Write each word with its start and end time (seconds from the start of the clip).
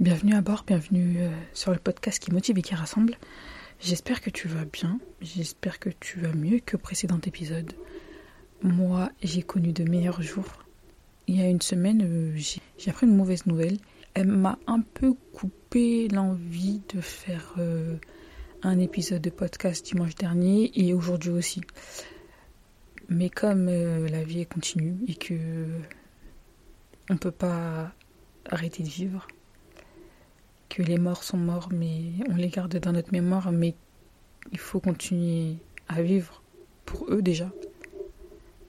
Bienvenue 0.00 0.36
à 0.36 0.42
bord, 0.42 0.62
bienvenue 0.64 1.16
euh, 1.18 1.30
sur 1.54 1.72
le 1.72 1.78
podcast 1.78 2.20
qui 2.20 2.30
motive 2.30 2.56
et 2.56 2.62
qui 2.62 2.76
rassemble. 2.76 3.16
J'espère 3.80 4.20
que 4.20 4.30
tu 4.30 4.46
vas 4.46 4.64
bien, 4.64 5.00
j'espère 5.20 5.80
que 5.80 5.90
tu 5.90 6.20
vas 6.20 6.32
mieux 6.32 6.60
que 6.60 6.76
précédent 6.76 7.18
épisode. 7.26 7.72
Moi, 8.62 9.10
j'ai 9.24 9.42
connu 9.42 9.72
de 9.72 9.82
meilleurs 9.82 10.22
jours. 10.22 10.64
Il 11.26 11.34
y 11.34 11.42
a 11.42 11.48
une 11.48 11.60
semaine, 11.60 12.02
euh, 12.04 12.32
j'ai 12.36 12.90
appris 12.92 13.08
une 13.08 13.16
mauvaise 13.16 13.44
nouvelle. 13.46 13.78
Elle 14.14 14.28
m'a 14.28 14.56
un 14.68 14.82
peu 14.82 15.14
coupé 15.32 16.06
l'envie 16.06 16.80
de 16.94 17.00
faire 17.00 17.54
euh, 17.58 17.96
un 18.62 18.78
épisode 18.78 19.22
de 19.22 19.30
podcast 19.30 19.84
dimanche 19.84 20.14
dernier 20.14 20.70
et 20.76 20.94
aujourd'hui 20.94 21.30
aussi. 21.30 21.60
Mais 23.08 23.30
comme 23.30 23.66
la 23.66 24.22
vie 24.22 24.42
est 24.42 24.52
continue 24.52 24.94
et 25.08 25.16
que 25.16 25.34
on 27.10 27.16
peut 27.16 27.32
pas 27.32 27.92
arrêter 28.48 28.84
de 28.84 28.88
vivre, 28.88 29.26
que 30.68 30.82
les 30.82 30.98
morts 30.98 31.24
sont 31.24 31.36
morts, 31.36 31.68
mais 31.72 32.12
on 32.28 32.36
les 32.36 32.48
garde 32.48 32.76
dans 32.76 32.92
notre 32.92 33.12
mémoire, 33.12 33.52
mais 33.52 33.74
il 34.52 34.58
faut 34.58 34.80
continuer 34.80 35.56
à 35.88 36.02
vivre 36.02 36.42
pour 36.84 37.06
eux 37.10 37.22
déjà, 37.22 37.50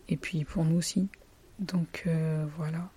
et 0.07 0.17
puis 0.17 0.43
pour 0.45 0.65
nous 0.65 0.77
aussi. 0.77 1.07
Donc 1.59 2.03
euh, 2.07 2.45
voilà. 2.57 2.89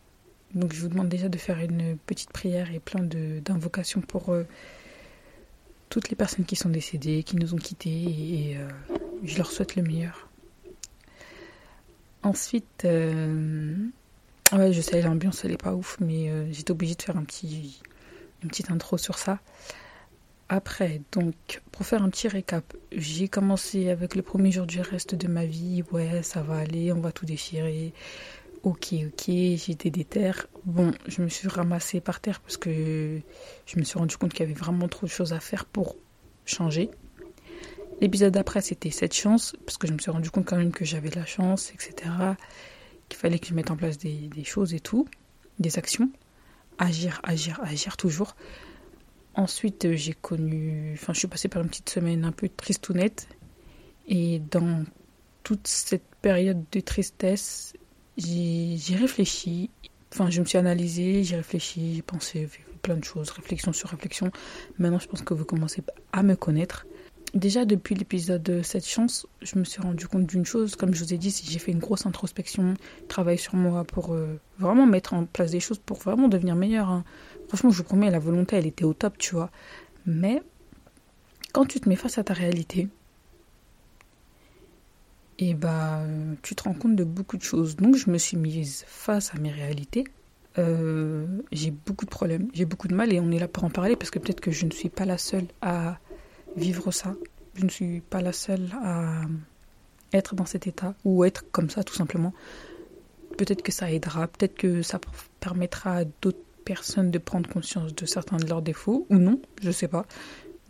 Donc 0.55 0.73
je 0.73 0.81
vous 0.81 0.89
demande 0.89 1.09
déjà 1.09 1.29
de 1.29 1.39
faire 1.39 1.59
une 1.59 1.97
petite 1.97 2.31
prière 2.31 2.73
et 2.73 2.79
plein 2.79 3.03
d'invocations 3.03 4.01
pour 4.01 4.31
euh, 4.31 4.45
toutes 5.89 6.11
les 6.11 6.17
personnes 6.17 6.45
qui 6.45 6.57
sont 6.57 6.69
décédées, 6.69 7.23
qui 7.23 7.37
nous 7.37 7.55
ont 7.55 7.59
quittés, 7.59 7.91
et, 7.91 8.57
euh, 8.57 8.69
je 9.25 9.37
leur 9.39 9.51
souhaite 9.51 9.77
le 9.77 9.83
meilleur. 9.83 10.29
Ensuite, 12.23 12.85
ouais, 12.85 14.73
je 14.73 14.81
sais, 14.81 15.03
l'ambiance 15.03 15.45
elle 15.45 15.53
est 15.53 15.63
pas 15.63 15.75
ouf, 15.75 15.97
mais 16.01 16.53
j'étais 16.53 16.71
obligée 16.71 16.95
de 16.95 17.03
faire 17.03 17.17
un 17.17 17.25
petit 17.25 17.83
une 18.43 18.49
petite 18.49 18.71
intro 18.71 18.99
sur 18.99 19.19
ça. 19.19 19.39
Après, 20.49 21.01
donc, 21.13 21.63
pour 21.71 21.87
faire 21.87 22.03
un 22.03 22.11
petit 22.11 22.29
récap, 22.29 22.75
j'ai 22.93 23.27
commencé 23.27 23.89
avec 23.89 24.15
le 24.15 24.23
premier 24.23 24.53
jour 24.53 24.67
du 24.67 24.81
reste 24.81 25.15
de 25.15 25.27
ma 25.27 25.47
vie. 25.47 25.83
Ouais, 25.93 26.23
ça 26.23 26.43
va 26.43 26.57
aller, 26.57 26.93
on 26.93 27.01
va 27.01 27.11
tout 27.11 27.25
déchirer. 27.25 27.95
Ok, 28.63 28.93
ok, 28.93 29.25
j'étais 29.27 29.91
déter. 29.91 30.33
Bon, 30.65 30.93
je 31.07 31.23
me 31.23 31.29
suis 31.29 31.49
ramassée 31.49 32.01
par 32.01 32.21
terre 32.21 32.41
parce 32.41 32.59
que 32.59 33.19
je 33.67 33.79
me 33.79 33.83
suis 33.83 33.99
rendu 33.99 34.17
compte 34.19 34.33
qu'il 34.33 34.47
y 34.47 34.51
avait 34.51 34.59
vraiment 34.59 34.89
trop 34.89 35.07
de 35.07 35.11
choses 35.11 35.33
à 35.33 35.41
faire 35.41 35.65
pour 35.65 35.97
changer. 36.45 36.91
L'épisode 38.03 38.35
d'après, 38.35 38.61
c'était 38.61 38.91
cette 38.91 39.15
chance, 39.15 39.57
parce 39.65 39.79
que 39.79 39.87
je 39.87 39.93
me 39.93 39.99
suis 39.99 40.11
rendu 40.11 40.31
compte 40.31 40.45
quand 40.45 40.57
même 40.57 40.73
que 40.73 40.85
j'avais 40.85 41.11
la 41.11 41.25
chance, 41.25 41.73
etc. 41.73 42.11
Qu'il 43.09 43.19
fallait 43.19 43.39
que 43.39 43.47
je 43.47 43.55
mette 43.55 43.71
en 43.71 43.77
place 43.77 43.97
des 43.97 44.45
choses 44.45 44.75
et 44.75 44.81
tout, 44.81 45.09
des 45.59 45.79
actions 45.79 46.11
agir, 46.79 47.21
agir, 47.23 47.61
agir 47.63 47.97
toujours. 47.97 48.35
Ensuite, 49.35 49.87
euh, 49.87 49.97
j'ai 49.97 50.13
connu, 50.13 50.93
enfin, 50.95 51.13
je 51.13 51.21
suis 51.21 51.29
passée 51.29 51.49
par 51.49 51.63
une 51.63 51.69
petite 51.69 51.89
semaine 51.89 52.25
un 52.25 52.33
peu 52.33 52.49
tristounette. 52.49 53.29
Et 54.07 54.41
dans 54.41 54.85
toute 55.43 55.67
cette 55.67 56.05
période 56.21 56.65
de 56.71 56.81
tristesse, 56.81 57.75
j'ai 58.17 58.97
réfléchi. 58.97 59.71
Enfin, 60.13 60.29
je 60.29 60.41
me 60.41 60.45
suis 60.45 60.59
analysée, 60.59 61.25
j'ai 61.25 61.37
réfléchi, 61.37 61.95
j'ai 61.97 62.03
pensé 62.03 62.49
plein 62.83 62.97
de 62.97 63.05
choses, 63.05 63.31
réflexion 63.31 63.73
sur 63.73 63.89
réflexion. 63.89 64.31
Maintenant, 64.79 64.99
je 64.99 65.09
pense 65.09 65.23
que 65.23 65.35
vous 65.35 65.45
commencez 65.45 65.83
à 66.13 66.23
me 66.23 66.37
connaître. 66.37 66.87
Déjà, 67.35 67.65
depuis 67.65 67.95
l'épisode 67.95 68.61
Cette 68.63 68.87
chance, 68.87 69.27
je 69.41 69.59
me 69.59 69.65
suis 69.65 69.81
rendu 69.81 70.07
compte 70.07 70.27
d'une 70.27 70.45
chose. 70.45 70.77
Comme 70.77 70.95
je 70.95 71.03
vous 71.03 71.15
ai 71.15 71.19
dit, 71.19 71.35
j'ai 71.49 71.59
fait 71.59 71.73
une 71.73 71.79
grosse 71.79 72.05
introspection, 72.05 72.75
travail 73.09 73.39
sur 73.39 73.55
moi 73.57 73.85
pour 73.85 74.13
euh, 74.13 74.39
vraiment 74.59 74.85
mettre 74.85 75.15
en 75.15 75.25
place 75.25 75.51
des 75.51 75.61
choses 75.61 75.79
pour 75.79 75.97
vraiment 75.97 76.29
devenir 76.29 76.57
meilleur. 76.57 76.91
Hein. 76.91 77.05
Franchement, 77.49 77.71
je 77.71 77.79
vous 77.79 77.85
promets, 77.85 78.11
la 78.11 78.19
volonté, 78.19 78.57
elle 78.57 78.67
était 78.67 78.85
au 78.85 78.93
top, 78.93 79.17
tu 79.17 79.35
vois. 79.35 79.51
Mais 80.05 80.43
quand 81.53 81.65
tu 81.65 81.81
te 81.81 81.89
mets 81.89 81.97
face 81.97 82.19
à 82.19 82.25
ta 82.25 82.35
réalité, 82.35 82.89
et 85.39 85.51
eh 85.51 85.55
bah, 85.55 86.03
tu 86.43 86.55
te 86.55 86.65
rends 86.65 86.75
compte 86.75 86.97
de 86.97 87.05
beaucoup 87.05 87.39
de 87.39 87.43
choses. 87.43 87.77
Donc, 87.77 87.97
je 87.97 88.11
me 88.11 88.19
suis 88.19 88.37
mise 88.37 88.85
face 88.87 89.35
à 89.35 89.39
mes 89.39 89.51
réalités. 89.51 90.05
Euh, 90.59 91.27
j'ai 91.51 91.71
beaucoup 91.71 92.05
de 92.05 92.11
problèmes, 92.11 92.49
j'ai 92.53 92.67
beaucoup 92.67 92.87
de 92.87 92.95
mal 92.95 93.11
et 93.11 93.21
on 93.21 93.31
est 93.31 93.39
là 93.39 93.49
pour 93.49 93.65
en 93.65 93.71
parler 93.71 93.97
parce 93.97 94.11
que 94.11 94.19
peut-être 94.19 94.41
que 94.41 94.51
je 94.51 94.67
ne 94.67 94.71
suis 94.71 94.91
pas 94.91 95.07
la 95.07 95.17
seule 95.17 95.47
à 95.63 95.99
vivre 96.57 96.91
ça. 96.91 97.15
Je 97.55 97.65
ne 97.65 97.71
suis 97.71 98.01
pas 98.01 98.23
la 98.23 98.33
seule 98.33 98.71
à 98.83 99.23
être 100.13 100.35
dans 100.35 100.47
cet 100.47 100.67
état 100.67 100.95
ou 101.05 101.25
être 101.25 101.51
comme 101.51 101.71
ça 101.71 101.83
tout 101.83 101.95
simplement. 101.95 102.33
Peut-être 103.37 103.63
que 103.63 103.73
ça 103.73 103.91
aidera, 103.91 104.27
peut-être 104.29 104.55
que 104.55 104.83
ça 104.83 105.01
permettra 105.41 105.99
à 105.99 106.05
d'autres 106.05 106.39
personnes 106.65 107.11
de 107.11 107.19
prendre 107.19 107.49
conscience 107.49 107.95
de 107.95 108.07
certains 108.07 108.37
de 108.37 108.47
leurs 108.47 108.63
défauts 108.63 109.07
ou 109.11 109.17
non, 109.17 109.41
je 109.63 109.71
sais 109.71 109.89
pas. 109.89 110.07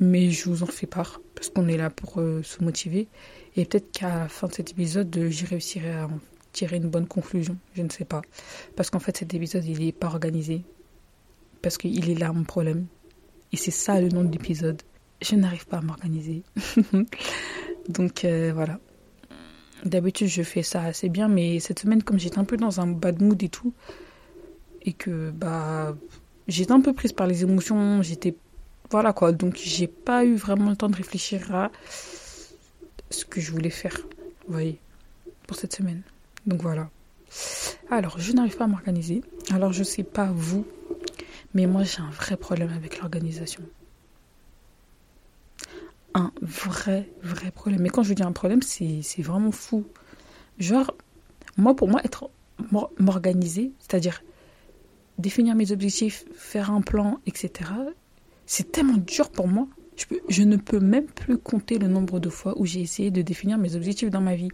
Mais 0.01 0.31
je 0.31 0.49
vous 0.49 0.63
en 0.63 0.67
fais 0.67 0.87
part 0.87 1.21
parce 1.35 1.49
qu'on 1.51 1.69
est 1.69 1.77
là 1.77 1.91
pour 1.91 2.21
euh, 2.21 2.43
se 2.43 2.63
motiver 2.65 3.09
et 3.57 3.65
peut-être 3.65 3.93
qu'à 3.93 4.21
la 4.21 4.29
fin 4.29 4.49
de 4.49 4.55
cet 4.55 4.71
épisode, 4.71 5.27
j'y 5.29 5.45
réussirai 5.45 5.93
à 5.93 6.07
en 6.07 6.19
tirer 6.53 6.77
une 6.77 6.89
bonne 6.89 7.07
conclusion, 7.07 7.57
je 7.75 7.83
ne 7.83 7.91
sais 7.91 8.05
pas. 8.05 8.23
Parce 8.77 8.91
qu'en 8.91 8.99
fait, 8.99 9.17
cet 9.17 9.35
épisode, 9.35 9.65
il 9.65 9.85
n'est 9.85 9.93
pas 9.93 10.09
organisé. 10.09 10.63
Parce 11.61 11.79
qu'il 11.79 12.11
est 12.11 12.15
là 12.15 12.33
mon 12.33 12.45
problème. 12.45 12.87
Et 13.53 13.57
c'est 13.57 13.71
ça 13.71 14.01
le 14.01 14.09
nom 14.09 14.25
de 14.25 14.33
l'épisode 14.33 14.83
je 15.23 15.37
n'arrive 15.37 15.67
pas 15.67 15.79
à 15.79 15.81
m'organiser. 15.81 16.43
Donc 17.89 18.25
euh, 18.25 18.53
voilà. 18.55 18.79
D'habitude, 19.85 20.29
je 20.29 20.43
fais 20.43 20.63
ça 20.63 20.83
assez 20.83 21.09
bien, 21.09 21.29
mais 21.29 21.59
cette 21.59 21.81
semaine, 21.81 22.03
comme 22.03 22.19
j'étais 22.19 22.39
un 22.39 22.45
peu 22.45 22.57
dans 22.57 22.81
un 22.81 22.87
bad 22.87 23.21
mood 23.21 23.43
et 23.43 23.49
tout, 23.49 23.73
et 24.83 24.93
que 24.93 25.31
bah 25.31 25.97
j'étais 26.47 26.73
un 26.73 26.81
peu 26.81 26.93
prise 26.93 27.13
par 27.13 27.27
les 27.27 27.43
émotions, 27.43 28.03
j'étais 28.03 28.37
voilà 28.91 29.13
quoi, 29.13 29.33
donc 29.33 29.57
j'ai 29.57 29.87
pas 29.87 30.25
eu 30.25 30.37
vraiment 30.37 30.71
le 30.71 30.77
temps 30.77 30.89
de 30.89 30.97
réfléchir 30.97 31.53
à 31.55 31.73
ce 33.11 33.25
que 33.25 33.41
je 33.41 33.51
voulais 33.51 33.71
faire, 33.71 33.97
vous 34.47 34.53
voyez, 34.53 34.79
pour 35.47 35.57
cette 35.57 35.75
semaine. 35.75 36.03
Donc 36.47 36.63
voilà. 36.63 36.91
Alors, 37.91 38.19
je 38.19 38.33
n'arrive 38.33 38.57
pas 38.57 38.65
à 38.65 38.69
m'organiser. 38.69 39.23
Alors, 39.51 39.73
je 39.73 39.83
sais 39.83 40.03
pas 40.03 40.31
vous, 40.33 40.67
mais 41.55 41.67
moi 41.67 41.83
j'ai 41.85 42.01
un 42.01 42.11
vrai 42.11 42.37
problème 42.37 42.71
avec 42.73 43.01
l'organisation 43.01 43.63
un 46.15 46.33
vrai, 46.41 47.11
vrai 47.23 47.51
problème. 47.51 47.83
Mais 47.83 47.89
quand 47.89 48.03
je 48.03 48.15
dis 48.15 48.23
un 48.23 48.33
problème, 48.33 48.63
c'est 48.63 49.03
vraiment 49.23 49.53
fou. 49.53 49.85
Genre, 50.59 50.95
moi, 51.57 51.75
pour 51.75 51.89
moi, 51.89 52.01
être 52.05 52.31
m'organiser, 52.99 53.73
c'est-à-dire 53.79 54.23
définir 55.19 55.55
mes 55.55 55.73
objectifs, 55.73 56.25
faire 56.35 56.71
un 56.71 56.81
plan, 56.81 57.21
etc., 57.27 57.71
c'est 58.47 58.73
tellement 58.73 58.97
dur 58.97 59.31
pour 59.31 59.49
moi. 59.49 59.69
Je, 59.97 60.07
peux, 60.07 60.21
je 60.29 60.43
ne 60.43 60.57
peux 60.57 60.81
même 60.81 61.07
plus 61.07 61.39
compter 61.39 61.79
le 61.79 61.87
nombre 61.87 62.19
de 62.19 62.29
fois 62.29 62.55
où 62.59 62.67
j'ai 62.67 62.81
essayé 62.81 63.11
de 63.11 63.23
définir 63.23 63.59
mes 63.59 63.77
objectifs 63.77 64.11
dans 64.11 64.21
ma 64.21 64.35
vie. 64.35 64.49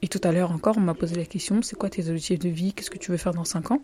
Et 0.00 0.08
tout 0.08 0.20
à 0.24 0.32
l'heure 0.32 0.50
encore, 0.50 0.76
on 0.76 0.80
m'a 0.80 0.94
posé 0.94 1.14
la 1.14 1.24
question, 1.24 1.62
c'est 1.62 1.76
quoi 1.76 1.88
tes 1.88 2.08
objectifs 2.08 2.40
de 2.40 2.48
vie? 2.48 2.72
Qu'est-ce 2.72 2.90
que 2.90 2.98
tu 2.98 3.10
veux 3.10 3.16
faire 3.16 3.34
dans 3.34 3.44
5 3.44 3.70
ans? 3.70 3.82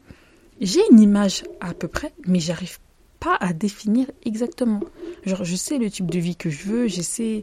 J'ai 0.60 0.80
une 0.90 1.00
image 1.00 1.44
à 1.60 1.72
peu 1.74 1.86
près, 1.86 2.12
mais 2.26 2.40
j'arrive 2.40 2.78
pas 3.20 3.36
à 3.40 3.52
définir 3.52 4.10
exactement. 4.24 4.80
Genre, 5.24 5.44
je 5.44 5.56
sais 5.56 5.78
le 5.78 5.90
type 5.90 6.10
de 6.10 6.18
vie 6.18 6.36
que 6.36 6.50
je 6.50 6.64
veux, 6.64 6.88
je 6.88 7.02
sais, 7.02 7.42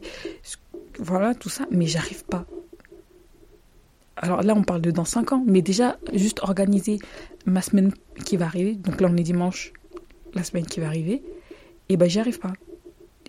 voilà, 0.98 1.34
tout 1.34 1.48
ça, 1.48 1.66
mais 1.70 1.86
j'arrive 1.86 2.24
pas. 2.24 2.46
Alors 4.16 4.42
là, 4.42 4.54
on 4.56 4.62
parle 4.62 4.80
de 4.80 4.90
dans 4.90 5.04
5 5.04 5.32
ans, 5.32 5.44
mais 5.46 5.60
déjà, 5.60 5.98
juste 6.14 6.40
organiser 6.42 6.98
ma 7.44 7.60
semaine 7.60 7.92
qui 8.24 8.36
va 8.36 8.46
arriver. 8.46 8.74
Donc 8.74 9.00
là, 9.00 9.08
on 9.10 9.16
est 9.16 9.22
dimanche, 9.22 9.72
la 10.34 10.42
semaine 10.42 10.64
qui 10.64 10.80
va 10.80 10.86
arriver. 10.86 11.22
Et 11.88 11.96
ben, 11.96 12.08
j'y 12.08 12.18
arrive 12.18 12.38
pas. 12.38 12.54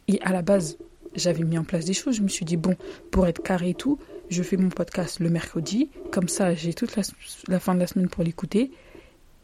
Et 0.08 0.22
à 0.22 0.32
la 0.32 0.42
base, 0.42 0.78
j'avais 1.14 1.44
mis 1.44 1.58
en 1.58 1.66
place 1.66 1.84
des 1.84 1.94
choses. 1.94 2.16
Je 2.16 2.22
me 2.22 2.30
suis 2.30 2.46
dit, 2.46 2.56
bon, 2.56 2.76
pour 3.12 3.28
être 3.28 3.44
carré 3.44 3.72
et 3.72 3.74
tout, 3.74 4.00
je 4.30 4.42
fais 4.44 4.56
mon 4.56 4.70
podcast 4.70 5.20
le 5.20 5.30
mercredi. 5.30 5.90
Comme 6.12 6.30
ça, 6.30 6.56
j'ai 6.56 6.74
toute 6.74 6.96
la, 6.96 7.04
la, 7.50 7.60
fin 7.60 7.76
de 7.76 7.80
la 7.80 7.88
semaine 7.88 8.08
pour 8.08 8.24
l'écouter. 8.24 8.72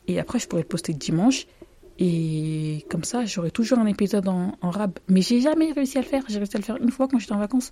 Et 0.07 0.19
après, 0.19 0.39
je 0.39 0.47
pourrais 0.47 0.61
le 0.61 0.67
poster 0.67 0.93
dimanche. 0.93 1.45
Et 1.99 2.85
comme 2.89 3.03
ça, 3.03 3.25
j'aurai 3.25 3.51
toujours 3.51 3.79
un 3.79 3.85
épisode 3.85 4.27
en, 4.27 4.57
rab. 4.61 4.97
Mais 5.07 5.21
j'ai 5.21 5.41
jamais 5.41 5.71
réussi 5.71 5.97
à 5.97 6.01
le 6.01 6.07
faire. 6.07 6.23
J'ai 6.27 6.37
réussi 6.37 6.55
à 6.55 6.59
le 6.59 6.65
faire 6.65 6.77
une 6.77 6.91
fois 6.91 7.07
quand 7.07 7.19
j'étais 7.19 7.33
en 7.33 7.39
vacances. 7.39 7.71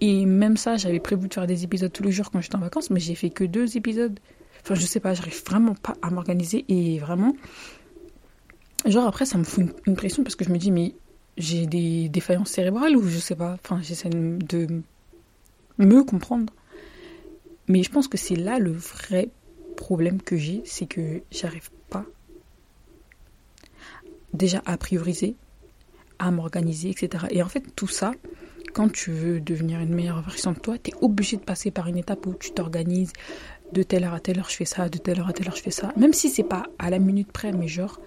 Et 0.00 0.26
même 0.26 0.56
ça, 0.56 0.76
j'avais 0.76 1.00
prévu 1.00 1.28
de 1.28 1.34
faire 1.34 1.46
des 1.46 1.64
épisodes 1.64 1.92
tous 1.92 2.02
les 2.02 2.12
jours 2.12 2.30
quand 2.30 2.40
j'étais 2.40 2.56
en 2.56 2.60
vacances, 2.60 2.90
mais 2.90 3.00
j'ai 3.00 3.14
fait 3.14 3.30
que 3.30 3.44
deux 3.44 3.76
épisodes. 3.76 4.18
Enfin, 4.62 4.74
je 4.74 4.84
sais 4.84 5.00
pas, 5.00 5.14
j'arrive 5.14 5.42
vraiment 5.46 5.74
pas 5.74 5.96
à 6.02 6.10
m'organiser. 6.10 6.64
Et 6.68 6.98
vraiment, 6.98 7.34
genre 8.84 9.06
après, 9.06 9.24
ça 9.24 9.38
me 9.38 9.44
fout 9.44 9.64
une, 9.86 9.96
pression 9.96 10.22
parce 10.22 10.34
que 10.34 10.44
je 10.44 10.50
me 10.50 10.58
dis, 10.58 10.70
mais 10.70 10.94
j'ai 11.38 11.66
des 11.66 12.08
défaillances 12.08 12.50
cérébrales 12.50 12.96
ou 12.96 13.06
je 13.06 13.18
sais 13.18 13.36
pas. 13.36 13.56
Enfin, 13.64 13.80
j'essaie 13.82 14.10
de 14.10 14.82
me 15.78 16.02
comprendre. 16.02 16.52
Mais 17.68 17.82
je 17.82 17.90
pense 17.90 18.08
que 18.08 18.18
c'est 18.18 18.36
là 18.36 18.58
le 18.58 18.72
vrai 18.72 19.30
problème 19.76 20.20
que 20.22 20.36
j'ai, 20.36 20.62
c'est 20.64 20.86
que 20.86 21.22
j'arrive 21.30 21.70
déjà 24.36 24.62
à 24.66 24.76
prioriser, 24.76 25.36
à 26.18 26.30
m'organiser, 26.30 26.90
etc. 26.90 27.26
Et 27.30 27.42
en 27.42 27.48
fait, 27.48 27.64
tout 27.74 27.88
ça, 27.88 28.12
quand 28.72 28.90
tu 28.90 29.10
veux 29.10 29.40
devenir 29.40 29.80
une 29.80 29.94
meilleure 29.94 30.22
version 30.22 30.52
de 30.52 30.58
toi, 30.58 30.76
tu 30.78 30.90
es 30.90 30.94
obligé 31.00 31.36
de 31.36 31.42
passer 31.42 31.70
par 31.70 31.86
une 31.86 31.96
étape 31.96 32.26
où 32.26 32.34
tu 32.34 32.50
t'organises. 32.52 33.12
De 33.72 33.82
telle 33.82 34.04
heure 34.04 34.14
à 34.14 34.20
telle 34.20 34.38
heure, 34.38 34.48
je 34.48 34.56
fais 34.56 34.64
ça. 34.64 34.88
De 34.88 34.98
telle 34.98 35.18
heure 35.18 35.28
à 35.28 35.32
telle 35.32 35.48
heure, 35.48 35.56
je 35.56 35.62
fais 35.62 35.70
ça. 35.70 35.92
Même 35.96 36.12
si 36.12 36.28
c'est 36.28 36.44
pas 36.44 36.64
à 36.78 36.90
la 36.90 36.98
minute 36.98 37.32
près, 37.32 37.52
mais 37.52 37.68
genre, 37.68 38.00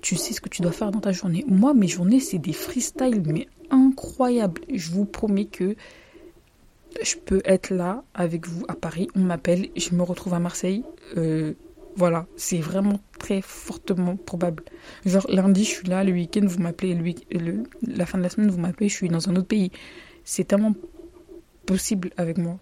tu 0.00 0.16
sais 0.16 0.32
ce 0.32 0.40
que 0.40 0.48
tu 0.48 0.62
dois 0.62 0.72
faire 0.72 0.90
dans 0.90 1.00
ta 1.00 1.12
journée. 1.12 1.44
Moi, 1.48 1.74
mes 1.74 1.88
journées, 1.88 2.20
c'est 2.20 2.38
des 2.38 2.52
freestyles, 2.52 3.22
mais 3.26 3.48
incroyables. 3.70 4.60
Je 4.72 4.90
vous 4.90 5.04
promets 5.04 5.46
que 5.46 5.76
je 7.02 7.16
peux 7.16 7.40
être 7.44 7.70
là 7.70 8.04
avec 8.14 8.46
vous 8.46 8.64
à 8.68 8.74
Paris. 8.74 9.08
On 9.14 9.20
m'appelle, 9.20 9.68
je 9.76 9.94
me 9.94 10.02
retrouve 10.02 10.34
à 10.34 10.38
Marseille. 10.38 10.84
Euh, 11.16 11.54
voilà, 11.96 12.26
c'est 12.36 12.58
vraiment 12.58 13.00
très 13.22 13.40
fortement 13.40 14.16
probable. 14.16 14.64
Genre 15.06 15.26
lundi, 15.30 15.64
je 15.64 15.70
suis 15.70 15.88
là, 15.88 16.04
le 16.04 16.12
week-end, 16.12 16.44
vous 16.44 16.58
m'appelez, 16.58 16.94
le, 16.94 17.62
la 17.86 18.04
fin 18.04 18.18
de 18.18 18.22
la 18.22 18.28
semaine, 18.28 18.50
vous 18.50 18.58
m'appelez, 18.60 18.88
je 18.88 18.94
suis 18.94 19.08
dans 19.08 19.28
un 19.30 19.36
autre 19.36 19.46
pays. 19.46 19.70
C'est 20.24 20.44
tellement 20.44 20.74
possible 21.64 22.10
avec 22.16 22.36
moi. 22.36 22.58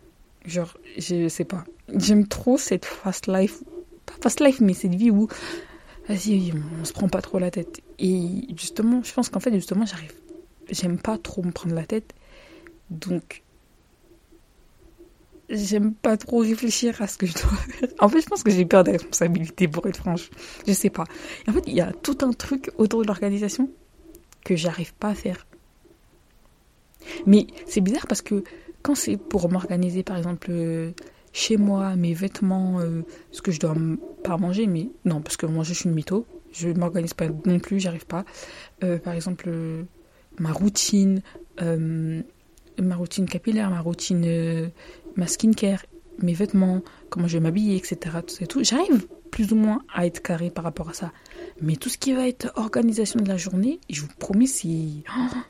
Genre, 0.46 0.76
je 0.96 1.28
sais 1.28 1.44
pas. 1.44 1.64
J'aime 1.96 2.28
trop 2.28 2.56
cette 2.58 2.84
fast 2.84 3.26
life. 3.26 3.62
Pas 4.06 4.14
fast 4.22 4.40
life, 4.40 4.60
mais 4.60 4.74
cette 4.74 4.94
vie 4.94 5.10
où, 5.10 5.28
vas-y, 6.08 6.52
on, 6.80 6.84
se 6.84 6.92
prend 6.92 7.08
pas 7.08 7.22
trop 7.22 7.38
la 7.38 7.50
tête. 7.50 7.80
Et 7.98 8.46
justement, 8.56 9.02
je 9.02 9.12
pense 9.12 9.28
qu'en 9.28 9.40
fait, 9.40 9.52
justement, 9.52 9.84
j'arrive. 9.86 10.14
J'aime 10.70 10.98
pas 10.98 11.18
trop 11.18 11.42
me 11.42 11.50
prendre 11.50 11.74
la 11.74 11.84
tête. 11.84 12.14
Donc, 12.90 13.42
j'aime 15.50 15.94
pas 15.94 16.17
trop 16.17 16.38
réfléchir 16.38 17.00
à 17.02 17.06
ce 17.06 17.19
que 17.19 17.26
je 17.26 17.35
dois 17.35 17.43
faire. 17.43 17.88
En 17.99 18.08
fait, 18.08 18.20
je 18.20 18.26
pense 18.26 18.43
que 18.43 18.50
j'ai 18.50 18.64
peur 18.64 18.85
des 18.85 18.93
responsabilités, 18.93 19.69
pour 19.69 19.87
être 19.87 19.97
franche. 19.97 20.31
Je 20.67 20.73
sais 20.73 20.91
pas. 20.91 21.05
en 21.49 21.52
fait, 21.52 21.64
il 21.67 21.75
y 21.75 21.81
a 21.81 21.93
tout 21.93 22.19
un 22.23 22.32
truc 22.32 22.70
autour 22.79 23.02
de 23.02 23.06
l'organisation 23.06 23.70
que 24.44 24.56
j'arrive 24.56 24.94
pas 24.94 25.08
à 25.08 25.14
faire. 25.14 25.47
Mais 27.26 27.47
c'est 27.67 27.81
bizarre 27.81 28.06
parce 28.06 28.23
que 28.23 28.44
quand 28.82 28.94
c'est 28.94 29.17
pour 29.17 29.50
m'organiser, 29.50 30.02
par 30.02 30.17
exemple, 30.17 30.49
euh, 30.50 30.93
chez 31.32 31.56
moi, 31.56 31.97
mes 31.97 32.14
vêtements, 32.14 32.81
euh, 32.81 33.02
ce 33.31 33.43
que 33.43 33.52
je 33.52 33.61
dois 33.61 33.75
pas 34.25 34.37
manger, 34.37 34.67
mais 34.67 34.91
non, 35.05 35.20
parce 35.20 35.37
que 35.37 35.47
manger, 35.47 35.75
je 35.75 35.81
suis 35.81 35.88
une 35.88 35.94
mytho. 35.94 36.26
Je 36.52 36.69
m'organise 36.69 37.14
pas 37.14 37.26
non 37.44 37.61
plus, 37.61 37.79
j'arrive 37.79 38.06
pas. 38.06 38.25
Euh, 38.82 38.99
par 38.99 39.14
exemple, 39.14 39.50
ma 40.38 40.52
routine, 40.52 41.23
ma 41.61 42.97
routine 42.97 43.26
capillaire, 43.26 43.70
ma 43.70 43.81
routine 43.81 44.73
ma 45.20 45.26
skincare, 45.26 45.84
mes 46.22 46.32
vêtements, 46.32 46.81
comment 47.11 47.28
je 47.28 47.34
vais 47.34 47.43
m'habiller, 47.43 47.76
etc. 47.76 48.17
Tout 48.26 48.46
tout. 48.46 48.64
J'arrive 48.64 49.06
plus 49.31 49.52
ou 49.52 49.56
moins 49.56 49.82
à 49.94 50.06
être 50.06 50.22
carré 50.22 50.50
par 50.50 50.64
rapport 50.64 50.88
à 50.88 50.94
ça. 50.94 51.12
Mais 51.61 51.76
tout 51.76 51.90
ce 51.90 51.99
qui 51.99 52.12
va 52.14 52.26
être 52.26 52.50
organisation 52.56 53.20
de 53.20 53.28
la 53.28 53.37
journée, 53.37 53.81
je 53.90 54.00
vous 54.00 54.08
promets, 54.19 54.46
c'est 54.46 55.05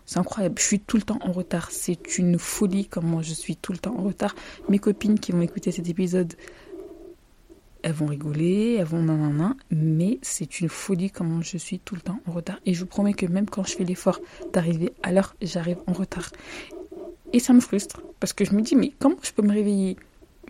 c'est 0.07 0.19
incroyable. 0.19 0.57
Je 0.59 0.65
suis 0.65 0.81
tout 0.81 0.97
le 0.97 1.03
temps 1.05 1.19
en 1.23 1.33
retard. 1.33 1.71
C'est 1.71 2.19
une 2.19 2.39
folie 2.39 2.87
comment 2.87 3.23
je 3.23 3.33
suis 3.33 3.57
tout 3.57 3.73
le 3.73 3.79
temps 3.79 3.97
en 3.97 4.03
retard. 4.03 4.35
Mes 4.69 4.81
copines 4.81 5.19
qui 5.21 5.31
vont 5.31 5.41
écouter 5.41 5.71
cet 5.71 5.89
épisode, 5.89 6.35
elles 7.83 7.93
vont 7.93 8.07
rigoler, 8.07 8.77
elles 8.79 8.85
vont 8.85 9.03
nanana, 9.03 9.57
mais 9.71 10.19
c'est 10.21 10.61
une 10.61 10.69
folie 10.69 11.11
comment 11.11 11.41
je 11.41 11.57
suis 11.57 11.79
tout 11.79 11.95
le 11.95 12.03
temps 12.03 12.21
en 12.27 12.33
retard. 12.33 12.59
Et 12.67 12.75
je 12.75 12.81
vous 12.81 12.87
promets 12.87 13.15
que 13.15 13.27
même 13.27 13.49
quand 13.49 13.65
je 13.65 13.75
fais 13.77 13.85
l'effort 13.85 14.19
d'arriver 14.53 14.93
à 15.05 15.13
l'heure, 15.13 15.37
j'arrive 15.41 15.79
en 15.87 15.93
retard. 15.93 16.31
Et 17.33 17.39
ça 17.39 17.53
me 17.53 17.61
frustre. 17.61 18.03
Parce 18.19 18.33
que 18.33 18.45
je 18.45 18.53
me 18.55 18.63
dis, 18.63 18.77
mais 18.77 18.93
comment 18.99 19.17
je 19.23 19.33
peux 19.33 19.43
me 19.43 19.53
réveiller 19.53 19.97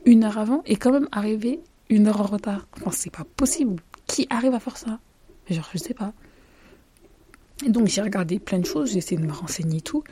une 0.07 0.25
heure 0.25 0.39
avant 0.39 0.63
et 0.67 0.77
quand 0.77 0.93
même 0.93 1.09
arriver 1.13 1.61
une 1.89 2.07
heure 2.07 2.21
en 2.21 2.25
retard? 2.25 2.67
Enfin, 2.77 2.91
c'est 2.91 3.11
pas 3.11 3.25
possible. 3.37 3.83
Qui 4.07 4.27
arrive 4.31 4.55
à 4.55 4.61
faire 4.61 4.77
ça? 4.77 4.99
Genre, 5.49 5.69
je 5.73 5.79
sais 5.79 5.95
pas. 5.95 6.13
Et 7.67 7.69
donc, 7.69 7.87
j'ai 7.87 8.01
regardé 8.01 8.39
plein 8.39 8.59
de 8.59 8.67
choses, 8.67 8.93
j'ai 8.93 8.99
essayé 8.99 9.21
de 9.21 9.27
me 9.27 9.33
renseigner 9.33 9.81
tout. 9.81 10.03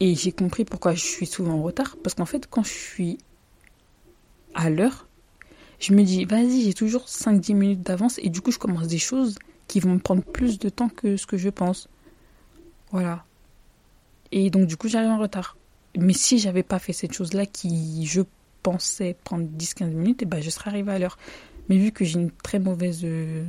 Et 0.00 0.14
j'ai 0.14 0.32
compris 0.32 0.64
pourquoi 0.64 0.94
je 0.94 1.04
suis 1.04 1.26
souvent 1.26 1.54
en 1.54 1.62
retard. 1.62 1.96
Parce 2.02 2.14
qu'en 2.14 2.26
fait, 2.26 2.46
quand 2.48 2.64
je 2.64 2.72
suis 2.72 3.18
à 4.54 4.68
l'heure, 4.68 5.06
je 5.78 5.94
me 5.94 6.02
dis, 6.02 6.24
vas-y, 6.24 6.62
j'ai 6.62 6.74
toujours 6.74 7.06
5-10 7.06 7.54
minutes 7.54 7.82
d'avance. 7.82 8.18
Et 8.18 8.28
du 8.28 8.40
coup, 8.40 8.50
je 8.50 8.58
commence 8.58 8.88
des 8.88 8.98
choses 8.98 9.38
qui 9.68 9.80
vont 9.80 9.94
me 9.94 9.98
prendre 9.98 10.22
plus 10.22 10.58
de 10.58 10.68
temps 10.68 10.88
que 10.88 11.16
ce 11.16 11.26
que 11.26 11.38
je 11.38 11.48
pense. 11.48 11.88
Voilà. 12.90 13.24
Et 14.32 14.50
donc, 14.50 14.66
du 14.66 14.76
coup, 14.76 14.88
j'arrive 14.88 15.10
en 15.10 15.18
retard. 15.18 15.56
Mais 15.98 16.12
si 16.12 16.38
j'avais 16.38 16.62
pas 16.62 16.78
fait 16.78 16.92
cette 16.92 17.12
chose-là 17.12 17.46
qui, 17.46 18.06
je 18.06 18.22
pensais 18.62 19.16
prendre 19.24 19.46
10-15 19.46 19.90
minutes, 19.90 20.22
et 20.22 20.24
eh 20.24 20.26
ben 20.26 20.40
je 20.40 20.50
serais 20.50 20.70
arrivée 20.70 20.92
à 20.92 20.98
l'heure. 20.98 21.18
Mais 21.68 21.78
vu 21.78 21.92
que 21.92 22.04
j'ai 22.04 22.18
une 22.18 22.30
très 22.30 22.58
mauvaise 22.58 23.00
euh, 23.04 23.44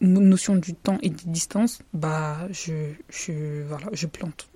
notion 0.00 0.56
du 0.56 0.74
temps 0.74 0.98
et 1.02 1.10
des 1.10 1.24
distances, 1.26 1.80
bah 1.92 2.48
je, 2.50 2.92
je, 3.08 3.62
voilà, 3.64 3.86
je 3.92 4.06
plante. 4.06 4.48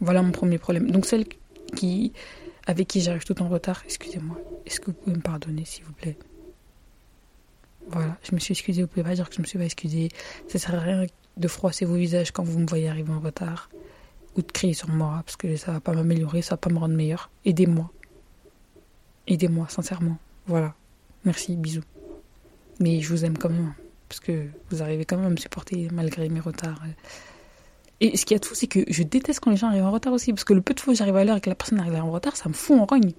Voilà 0.00 0.22
mon 0.22 0.32
premier 0.32 0.58
problème. 0.58 0.90
Donc 0.90 1.06
celle 1.06 1.24
qui, 1.74 2.12
avec 2.66 2.88
qui 2.88 3.00
j'arrive 3.00 3.24
tout 3.24 3.40
en 3.42 3.48
retard, 3.48 3.82
excusez-moi, 3.84 4.38
est-ce 4.66 4.80
que 4.80 4.86
vous 4.86 4.96
pouvez 4.96 5.16
me 5.16 5.22
pardonner 5.22 5.64
s'il 5.64 5.84
vous 5.84 5.92
plaît? 5.92 6.16
Voilà, 7.88 8.18
je 8.22 8.34
me 8.34 8.38
suis 8.38 8.52
excusée, 8.52 8.82
vous 8.82 8.88
pouvez 8.88 9.02
pas 9.02 9.14
dire 9.14 9.28
que 9.28 9.34
je 9.34 9.40
me 9.40 9.46
suis 9.46 9.58
pas 9.58 9.64
excusée. 9.64 10.10
Ça 10.46 10.58
sert 10.58 10.74
à 10.74 10.80
rien 10.80 11.06
de 11.36 11.48
froisser 11.48 11.84
vos 11.86 11.94
visages 11.94 12.32
quand 12.32 12.42
vous 12.42 12.58
me 12.58 12.66
voyez 12.66 12.88
arriver 12.88 13.12
en 13.12 13.20
retard 13.20 13.70
de 14.42 14.52
crier 14.52 14.74
sur 14.74 14.88
moi 14.88 15.22
parce 15.24 15.36
que 15.36 15.56
ça 15.56 15.72
va 15.72 15.80
pas 15.80 15.92
m'améliorer, 15.92 16.42
ça 16.42 16.54
va 16.54 16.56
pas 16.58 16.70
me 16.70 16.78
rendre 16.78 16.94
meilleur. 16.94 17.30
Aidez-moi. 17.44 17.90
Aidez-moi, 19.26 19.66
sincèrement. 19.68 20.18
Voilà. 20.46 20.74
Merci, 21.24 21.56
bisous. 21.56 21.82
Mais 22.80 23.00
je 23.00 23.08
vous 23.08 23.24
aime 23.24 23.36
quand 23.36 23.50
même 23.50 23.74
parce 24.08 24.20
que 24.20 24.46
vous 24.70 24.82
arrivez 24.82 25.04
quand 25.04 25.16
même 25.16 25.26
à 25.26 25.30
me 25.30 25.36
supporter 25.36 25.88
malgré 25.92 26.28
mes 26.28 26.40
retards. 26.40 26.82
Et 28.00 28.16
ce 28.16 28.24
qui 28.24 28.34
est 28.34 28.44
fou, 28.44 28.54
c'est 28.54 28.68
que 28.68 28.80
je 28.88 29.02
déteste 29.02 29.40
quand 29.40 29.50
les 29.50 29.56
gens 29.56 29.68
arrivent 29.68 29.84
en 29.84 29.90
retard 29.90 30.12
aussi 30.12 30.32
parce 30.32 30.44
que 30.44 30.54
le 30.54 30.60
peu 30.60 30.74
de 30.74 30.80
fois 30.80 30.92
où 30.92 30.96
j'arrive 30.96 31.16
à 31.16 31.24
l'heure 31.24 31.36
et 31.36 31.40
que 31.40 31.50
la 31.50 31.56
personne 31.56 31.80
arrive 31.80 31.94
en 31.96 32.10
retard, 32.10 32.36
ça 32.36 32.48
me 32.48 32.54
fout 32.54 32.78
en 32.78 32.86
rogne. 32.86 33.12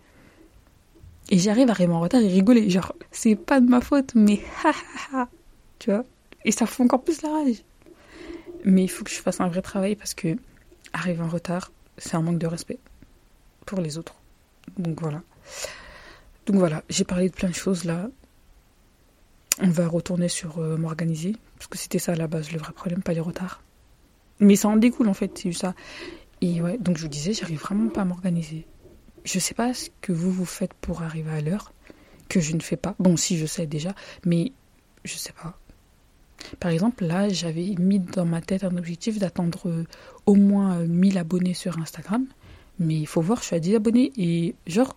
Et 1.30 1.38
j'arrive 1.38 1.68
à 1.68 1.71
arriver 1.71 1.94
en 1.94 2.00
retard 2.00 2.21
et 2.21 2.27
rigoler. 2.27 2.69
Genre, 2.69 2.95
c'est 3.12 3.36
pas 3.36 3.60
de 3.60 3.68
ma 3.68 3.81
faute, 3.81 4.16
mais 4.16 4.42
ha 4.63 4.69
ha 4.69 5.18
ha. 5.21 5.30
Tu 5.77 5.92
vois? 5.92 6.06
Et 6.45 6.51
ça 6.51 6.66
fout 6.66 6.86
encore 6.86 7.04
plus 7.04 7.21
la 7.21 7.30
rage. 7.30 7.63
Mais 8.64 8.83
il 8.83 8.88
faut 8.88 9.04
que 9.04 9.11
je 9.11 9.19
fasse 9.19 9.40
un 9.42 9.47
vrai 9.47 9.61
travail 9.61 9.95
parce 9.95 10.14
que 10.14 10.38
arriver 10.93 11.21
en 11.21 11.29
retard, 11.29 11.71
c'est 11.97 12.15
un 12.15 12.21
manque 12.21 12.39
de 12.39 12.47
respect 12.47 12.79
pour 13.65 13.81
les 13.81 13.97
autres. 13.97 14.15
Donc 14.77 15.01
voilà. 15.01 15.21
Donc 16.45 16.57
voilà, 16.57 16.83
j'ai 16.89 17.03
parlé 17.03 17.29
de 17.29 17.33
plein 17.33 17.49
de 17.49 17.55
choses 17.55 17.85
là. 17.85 18.09
On 19.61 19.69
va 19.69 19.87
retourner 19.87 20.29
sur 20.29 20.59
euh, 20.59 20.77
m'organiser, 20.77 21.35
parce 21.57 21.67
que 21.67 21.77
c'était 21.77 21.99
ça 21.99 22.13
à 22.13 22.15
la 22.15 22.27
base, 22.27 22.51
le 22.51 22.59
vrai 22.59 22.71
problème, 22.71 23.03
pas 23.03 23.13
les 23.13 23.19
retards. 23.19 23.61
Mais 24.39 24.55
ça 24.55 24.69
en 24.69 24.77
découle 24.77 25.09
en 25.09 25.13
fait, 25.13 25.37
c'est 25.37 25.51
ça. 25.51 25.75
Et 26.41 26.61
ouais, 26.61 26.77
donc 26.77 26.97
je 26.97 27.03
vous 27.03 27.09
disais, 27.09 27.33
j'arrive 27.33 27.59
vraiment 27.59 27.89
pas 27.89 28.01
à 28.01 28.05
m'organiser. 28.05 28.65
Je 29.25 29.37
sais 29.37 29.53
pas 29.53 29.73
ce 29.73 29.89
que 30.01 30.13
vous 30.13 30.31
vous 30.31 30.45
faites 30.45 30.73
pour 30.73 31.03
arriver 31.03 31.31
à 31.31 31.41
l'heure, 31.41 31.73
que 32.29 32.39
je 32.39 32.55
ne 32.55 32.61
fais 32.61 32.77
pas. 32.77 32.95
Bon, 32.99 33.17
si 33.17 33.37
je 33.37 33.45
sais 33.45 33.67
déjà, 33.67 33.93
mais 34.25 34.53
je 35.03 35.17
sais 35.17 35.33
pas. 35.33 35.58
Par 36.59 36.71
exemple, 36.71 37.05
là, 37.05 37.29
j'avais 37.29 37.75
mis 37.79 37.99
dans 37.99 38.25
ma 38.25 38.41
tête 38.41 38.63
un 38.63 38.75
objectif 38.77 39.19
d'attendre 39.19 39.67
euh, 39.67 39.85
au 40.25 40.35
moins 40.35 40.79
1000 40.79 41.17
euh, 41.17 41.21
abonnés 41.21 41.53
sur 41.53 41.77
Instagram. 41.79 42.25
Mais 42.79 42.95
il 42.95 43.07
faut 43.07 43.21
voir, 43.21 43.39
je 43.39 43.45
suis 43.45 43.55
à 43.55 43.59
10 43.59 43.75
abonnés 43.75 44.11
et 44.17 44.55
genre, 44.67 44.95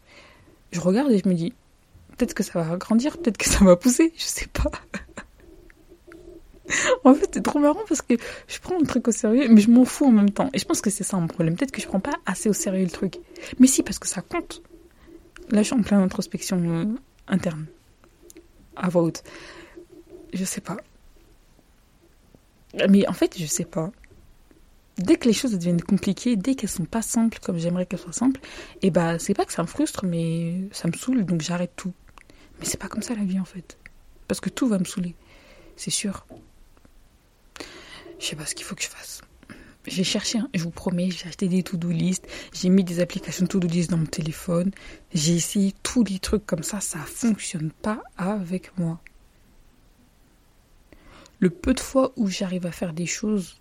je 0.71 0.81
regarde 0.81 1.11
et 1.11 1.19
je 1.19 1.29
me 1.29 1.35
dis, 1.35 1.53
peut-être 2.17 2.35
que 2.35 2.43
ça 2.43 2.63
va 2.63 2.77
grandir, 2.77 3.19
peut-être 3.19 3.39
que 3.39 3.49
ça 3.49 3.65
va 3.65 3.77
pousser, 3.77 4.13
je 4.17 4.25
sais 4.25 4.47
pas. 4.47 4.71
en 7.05 7.15
fait, 7.15 7.29
c'est 7.35 7.43
trop 7.43 7.59
marrant 7.59 7.83
parce 7.89 8.03
que 8.03 8.15
je 8.47 8.59
prends 8.61 8.79
le 8.79 8.87
truc 8.87 9.09
au 9.09 9.13
sérieux, 9.13 9.49
mais 9.51 9.61
je 9.61 9.71
m'en 9.71 9.85
fous 9.85 10.07
en 10.07 10.13
même 10.13 10.31
temps. 10.31 10.51
Et 10.53 10.59
je 10.59 10.65
pense 10.65 10.81
que 10.81 10.91
c'est 10.91 11.05
ça 11.05 11.17
mon 11.17 11.27
problème. 11.27 11.57
Peut-être 11.57 11.73
que 11.73 11.81
je 11.81 11.87
prends 11.87 12.01
pas 12.01 12.15
assez 12.27 12.49
au 12.49 12.53
sérieux 12.53 12.85
le 12.85 12.91
truc. 12.91 13.19
Mais 13.59 13.67
si, 13.67 13.83
parce 13.83 13.99
que 13.99 14.07
ça 14.09 14.23
compte. 14.23 14.63
Là, 15.51 15.63
je 15.63 15.67
suis 15.67 15.75
en 15.75 15.83
pleine 15.83 16.01
introspection 16.01 16.63
euh, 16.63 16.85
interne. 17.27 17.67
À 18.77 18.89
voix 18.89 19.03
haute. 19.03 19.23
Je 20.33 20.45
sais 20.45 20.61
pas. 20.61 20.77
Mais 22.89 23.07
en 23.09 23.13
fait, 23.13 23.39
je 23.39 23.47
sais 23.47 23.65
pas. 23.65 23.91
Dès 24.99 25.17
que 25.17 25.27
les 25.27 25.33
choses 25.33 25.53
deviennent 25.53 25.83
compliquées, 25.83 26.37
dès 26.37 26.55
qu'elles 26.55 26.69
sont 26.71 26.85
pas 26.85 27.03
simples 27.03 27.39
comme 27.43 27.59
j'aimerais 27.59 27.87
qu'elles 27.87 27.99
soient 27.99 28.13
simples, 28.13 28.41
et 28.83 28.89
eh 28.89 28.91
bah 28.91 29.19
c'est 29.19 29.35
pas 29.35 29.45
que 29.45 29.53
ça 29.53 29.63
me 29.63 29.67
frustre, 29.67 30.05
mais 30.05 30.69
ça 30.71 30.89
me 30.89 30.93
saoule, 30.93 31.25
donc 31.25 31.41
j'arrête 31.41 31.73
tout. 31.77 31.95
Mais 32.59 32.67
c'est 32.67 32.79
pas 32.79 32.89
comme 32.89 33.03
ça 33.03 33.15
la 33.15 33.25
vie 33.25 33.41
en 33.41 33.45
fait. 33.45 33.79
Parce 34.29 34.41
que 34.41 34.51
tout 34.51 34.69
va 34.69 34.79
me 34.79 34.85
saouler. 34.85 35.15
C'est 35.77 35.91
sûr. 35.91 36.27
Je 38.19 38.27
sais 38.27 38.37
pas 38.37 38.47
ce 38.47 38.55
qu'il 38.55 38.65
faut 38.65 38.75
que 38.75 38.83
je 38.83 38.89
fasse. 38.89 39.23
J'ai 39.87 40.05
cherché, 40.05 40.39
hein, 40.39 40.49
je 40.55 40.63
vous 40.63 40.71
promets, 40.71 41.11
j'ai 41.11 41.27
acheté 41.27 41.49
des 41.49 41.65
to-do 41.65 41.91
list, 41.91 42.29
j'ai 42.53 42.69
mis 42.69 42.85
des 42.85 43.01
applications 43.01 43.47
to-do 43.47 43.67
list 43.67 43.91
dans 43.91 43.97
mon 43.97 44.07
téléphone, 44.07 44.71
j'ai 45.13 45.35
essayé 45.35 45.75
tous 45.83 46.05
les 46.05 46.21
trucs 46.21 46.47
comme 46.47 46.63
ça, 46.63 46.81
ça 46.81 47.01
fonctionne 47.01 47.73
pas 47.73 48.01
avec 48.17 48.79
moi. 48.79 49.01
Le 51.43 51.51
peu 51.51 51.75
de 51.75 51.81
fois 51.81 52.13
où 52.15 52.29
j'arrive 52.29 52.67
à 52.67 52.71
faire 52.71 52.93
des 52.93 53.05
choses, 53.05 53.57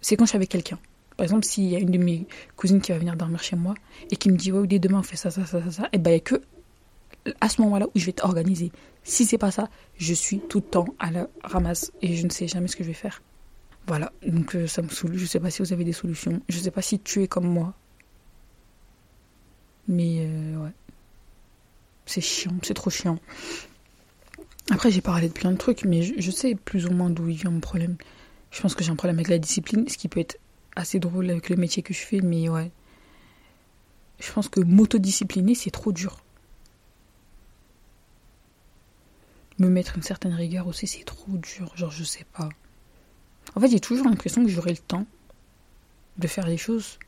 c'est 0.00 0.16
quand 0.16 0.24
je 0.24 0.30
suis 0.30 0.36
avec 0.36 0.48
quelqu'un. 0.48 0.78
Par 1.18 1.24
exemple, 1.24 1.44
s'il 1.44 1.64
y 1.64 1.76
a 1.76 1.78
une 1.78 1.90
de 1.90 1.98
mes 1.98 2.26
cousines 2.56 2.80
qui 2.80 2.92
va 2.92 2.98
venir 2.98 3.14
dormir 3.14 3.42
chez 3.42 3.56
moi 3.56 3.74
et 4.10 4.16
qui 4.16 4.30
me 4.30 4.38
dit, 4.38 4.52
ouais, 4.52 4.66
demain 4.66 5.00
on 5.00 5.02
fait 5.02 5.16
ça, 5.16 5.30
ça, 5.30 5.44
ça, 5.44 5.62
ça, 5.62 5.70
ça, 5.70 5.82
et 5.84 5.88
eh 5.92 5.98
ben 5.98 6.12
il 6.12 6.14
n'y 6.14 6.18
a 6.18 6.20
que 6.20 6.42
à 7.42 7.50
ce 7.50 7.60
moment-là 7.60 7.86
où 7.94 7.98
je 7.98 8.06
vais 8.06 8.12
t'organiser. 8.12 8.72
Si 9.04 9.26
c'est 9.26 9.36
pas 9.36 9.50
ça, 9.50 9.68
je 9.98 10.14
suis 10.14 10.40
tout 10.40 10.58
le 10.60 10.64
temps 10.64 10.86
à 10.98 11.10
la 11.10 11.28
ramasse 11.44 11.92
et 12.00 12.16
je 12.16 12.24
ne 12.24 12.30
sais 12.30 12.48
jamais 12.48 12.68
ce 12.68 12.76
que 12.76 12.84
je 12.84 12.88
vais 12.88 12.94
faire. 12.94 13.22
Voilà, 13.86 14.10
donc 14.26 14.56
euh, 14.56 14.66
ça 14.66 14.80
me 14.80 14.88
saoule. 14.88 15.16
Je 15.18 15.26
sais 15.26 15.40
pas 15.40 15.50
si 15.50 15.60
vous 15.60 15.74
avez 15.74 15.84
des 15.84 15.92
solutions. 15.92 16.40
Je 16.48 16.58
sais 16.58 16.70
pas 16.70 16.82
si 16.82 16.98
tu 16.98 17.22
es 17.22 17.28
comme 17.28 17.46
moi. 17.46 17.74
Mais 19.88 20.26
euh, 20.26 20.64
ouais. 20.64 20.72
C'est 22.06 22.22
chiant, 22.22 22.54
c'est 22.62 22.74
trop 22.74 22.90
chiant. 22.90 23.18
Après, 24.70 24.90
j'ai 24.90 25.00
parlé 25.00 25.28
de 25.28 25.32
plein 25.32 25.52
de 25.52 25.56
trucs, 25.56 25.84
mais 25.84 26.02
je, 26.02 26.30
sais 26.30 26.54
plus 26.56 26.86
ou 26.86 26.90
moins 26.90 27.08
d'où 27.08 27.28
il 27.28 27.36
vient 27.36 27.50
mon 27.50 27.60
problème. 27.60 27.96
Je 28.50 28.60
pense 28.60 28.74
que 28.74 28.82
j'ai 28.82 28.90
un 28.90 28.96
problème 28.96 29.16
avec 29.16 29.28
la 29.28 29.38
discipline, 29.38 29.88
ce 29.88 29.96
qui 29.96 30.08
peut 30.08 30.20
être 30.20 30.38
assez 30.74 30.98
drôle 30.98 31.30
avec 31.30 31.48
le 31.48 31.56
métier 31.56 31.82
que 31.82 31.94
je 31.94 32.00
fais, 32.00 32.20
mais 32.20 32.48
ouais. 32.48 32.70
Je 34.18 34.32
pense 34.32 34.48
que 34.48 34.60
m'autodiscipliner, 34.60 35.54
c'est 35.54 35.70
trop 35.70 35.92
dur. 35.92 36.24
Me 39.58 39.68
mettre 39.68 39.96
une 39.96 40.02
certaine 40.02 40.34
rigueur 40.34 40.66
aussi, 40.66 40.86
c'est 40.86 41.04
trop 41.04 41.36
dur. 41.36 41.72
Genre, 41.76 41.90
je 41.90 42.04
sais 42.04 42.26
pas. 42.32 42.48
En 43.54 43.60
fait, 43.60 43.68
j'ai 43.68 43.80
toujours 43.80 44.06
l'impression 44.06 44.44
que 44.44 44.50
j'aurai 44.50 44.72
le 44.72 44.78
temps 44.78 45.06
de 46.18 46.26
faire 46.26 46.46
les 46.46 46.58
choses. 46.58 46.98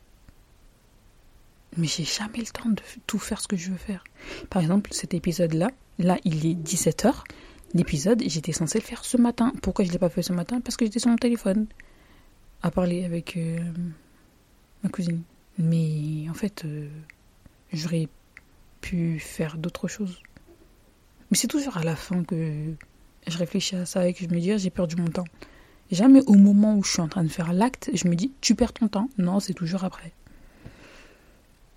Mais 1.76 1.86
j'ai 1.86 2.04
jamais 2.04 2.38
le 2.38 2.46
temps 2.46 2.68
de 2.68 2.82
tout 3.06 3.18
faire 3.18 3.40
ce 3.40 3.48
que 3.48 3.56
je 3.56 3.70
veux 3.70 3.76
faire. 3.76 4.04
Par 4.48 4.62
exemple, 4.62 4.92
cet 4.92 5.12
épisode-là, 5.12 5.70
là, 5.98 6.18
il 6.24 6.46
est 6.46 6.54
17h. 6.54 7.24
L'épisode, 7.74 8.22
j'étais 8.26 8.52
censée 8.52 8.78
le 8.78 8.84
faire 8.84 9.04
ce 9.04 9.16
matin. 9.16 9.52
Pourquoi 9.62 9.84
je 9.84 9.90
ne 9.90 9.92
l'ai 9.92 9.98
pas 9.98 10.08
fait 10.08 10.22
ce 10.22 10.32
matin? 10.32 10.60
Parce 10.60 10.76
que 10.76 10.84
j'étais 10.84 10.98
sur 10.98 11.10
mon 11.10 11.16
téléphone 11.16 11.66
à 12.62 12.70
parler 12.70 13.04
avec 13.04 13.36
euh, 13.36 13.58
ma 14.82 14.88
cousine. 14.88 15.22
Mais 15.58 16.28
en 16.30 16.34
fait, 16.34 16.64
euh, 16.64 16.88
j'aurais 17.72 18.08
pu 18.80 19.18
faire 19.18 19.58
d'autres 19.58 19.88
choses. 19.88 20.22
Mais 21.30 21.36
c'est 21.36 21.48
toujours 21.48 21.76
à 21.76 21.84
la 21.84 21.94
fin 21.94 22.24
que 22.24 22.72
je 23.26 23.38
réfléchis 23.38 23.76
à 23.76 23.84
ça 23.84 24.08
et 24.08 24.14
que 24.14 24.24
je 24.24 24.30
me 24.30 24.40
dis, 24.40 24.52
ah, 24.52 24.56
j'ai 24.56 24.70
perdu 24.70 24.96
mon 24.96 25.08
temps. 25.08 25.26
Jamais 25.90 26.22
au 26.26 26.34
moment 26.34 26.74
où 26.74 26.82
je 26.82 26.92
suis 26.92 27.00
en 27.00 27.08
train 27.08 27.24
de 27.24 27.28
faire 27.28 27.52
l'acte, 27.52 27.90
je 27.92 28.08
me 28.08 28.14
dis, 28.14 28.32
tu 28.40 28.54
perds 28.54 28.72
ton 28.72 28.88
temps. 28.88 29.10
Non, 29.18 29.40
c'est 29.40 29.54
toujours 29.54 29.84
après. 29.84 30.12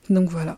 Donc 0.10 0.30
voilà. 0.30 0.58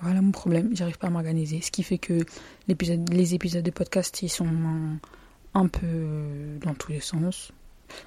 Voilà 0.00 0.22
mon 0.22 0.30
problème, 0.30 0.70
j'arrive 0.74 0.98
pas 0.98 1.08
à 1.08 1.10
m'organiser. 1.10 1.60
Ce 1.60 1.70
qui 1.70 1.82
fait 1.82 1.98
que 1.98 2.24
les 2.68 3.34
épisodes 3.34 3.64
de 3.64 3.70
podcast, 3.70 4.22
ils 4.22 4.28
sont 4.28 4.46
un, 5.54 5.66
peu 5.66 6.58
dans 6.62 6.74
tous 6.74 6.92
les 6.92 7.00
sens. 7.00 7.52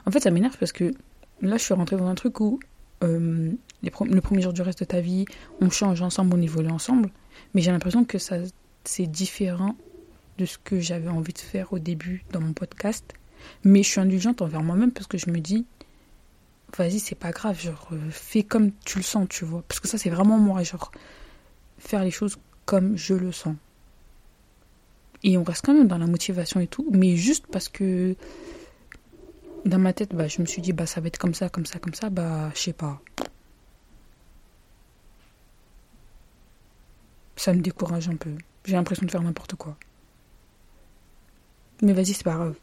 En 0.05 0.11
fait, 0.11 0.21
ça 0.21 0.31
m'énerve 0.31 0.57
parce 0.57 0.71
que 0.71 0.93
là, 1.41 1.57
je 1.57 1.63
suis 1.63 1.73
rentrée 1.73 1.97
dans 1.97 2.07
un 2.07 2.15
truc 2.15 2.39
où 2.39 2.59
euh, 3.03 3.51
le 3.83 4.21
premier 4.21 4.41
jour 4.41 4.53
du 4.53 4.61
reste 4.61 4.79
de 4.79 4.85
ta 4.85 5.01
vie, 5.01 5.25
on 5.59 5.69
change 5.69 6.01
ensemble, 6.01 6.35
on 6.35 6.41
évolue 6.41 6.69
ensemble. 6.69 7.09
Mais 7.53 7.61
j'ai 7.61 7.71
l'impression 7.71 8.05
que 8.05 8.17
ça, 8.17 8.37
c'est 8.85 9.07
différent 9.07 9.75
de 10.37 10.45
ce 10.45 10.57
que 10.57 10.79
j'avais 10.79 11.09
envie 11.09 11.33
de 11.33 11.39
faire 11.39 11.73
au 11.73 11.79
début 11.79 12.23
dans 12.31 12.41
mon 12.41 12.53
podcast. 12.53 13.13
Mais 13.63 13.83
je 13.83 13.89
suis 13.89 13.99
indulgente 13.99 14.41
envers 14.41 14.63
moi-même 14.63 14.91
parce 14.91 15.07
que 15.07 15.17
je 15.17 15.29
me 15.29 15.39
dis, 15.39 15.65
vas-y, 16.77 16.99
c'est 16.99 17.15
pas 17.15 17.31
grave, 17.31 17.59
genre, 17.59 17.89
euh, 17.91 18.09
fais 18.11 18.43
comme 18.43 18.71
tu 18.85 18.97
le 18.97 19.03
sens, 19.03 19.27
tu 19.29 19.45
vois. 19.45 19.63
Parce 19.67 19.79
que 19.79 19.87
ça, 19.87 19.97
c'est 19.97 20.09
vraiment 20.09 20.37
moi, 20.37 20.63
genre, 20.63 20.91
faire 21.81 22.03
les 22.03 22.11
choses 22.11 22.37
comme 22.65 22.97
je 22.97 23.13
le 23.13 23.31
sens. 23.31 23.55
Et 25.23 25.37
on 25.37 25.43
reste 25.43 25.65
quand 25.65 25.73
même 25.73 25.87
dans 25.87 25.97
la 25.97 26.07
motivation 26.07 26.59
et 26.59 26.67
tout, 26.67 26.87
mais 26.91 27.15
juste 27.15 27.45
parce 27.47 27.69
que 27.69 28.15
dans 29.65 29.77
ma 29.77 29.93
tête, 29.93 30.15
bah, 30.15 30.27
je 30.27 30.41
me 30.41 30.47
suis 30.47 30.61
dit, 30.61 30.73
bah, 30.73 30.85
ça 30.85 31.01
va 31.01 31.07
être 31.07 31.17
comme 31.17 31.33
ça, 31.33 31.49
comme 31.49 31.65
ça, 31.65 31.79
comme 31.79 31.93
ça, 31.93 32.09
bah, 32.09 32.51
je 32.55 32.59
sais 32.61 32.73
pas. 32.73 33.01
Ça 37.35 37.53
me 37.53 37.61
décourage 37.61 38.07
un 38.09 38.15
peu. 38.15 38.31
J'ai 38.65 38.73
l'impression 38.73 39.05
de 39.05 39.11
faire 39.11 39.21
n'importe 39.21 39.55
quoi. 39.55 39.77
Mais 41.81 41.93
vas-y, 41.93 42.13
c'est 42.13 42.23
pas 42.23 42.35
grave. 42.35 42.55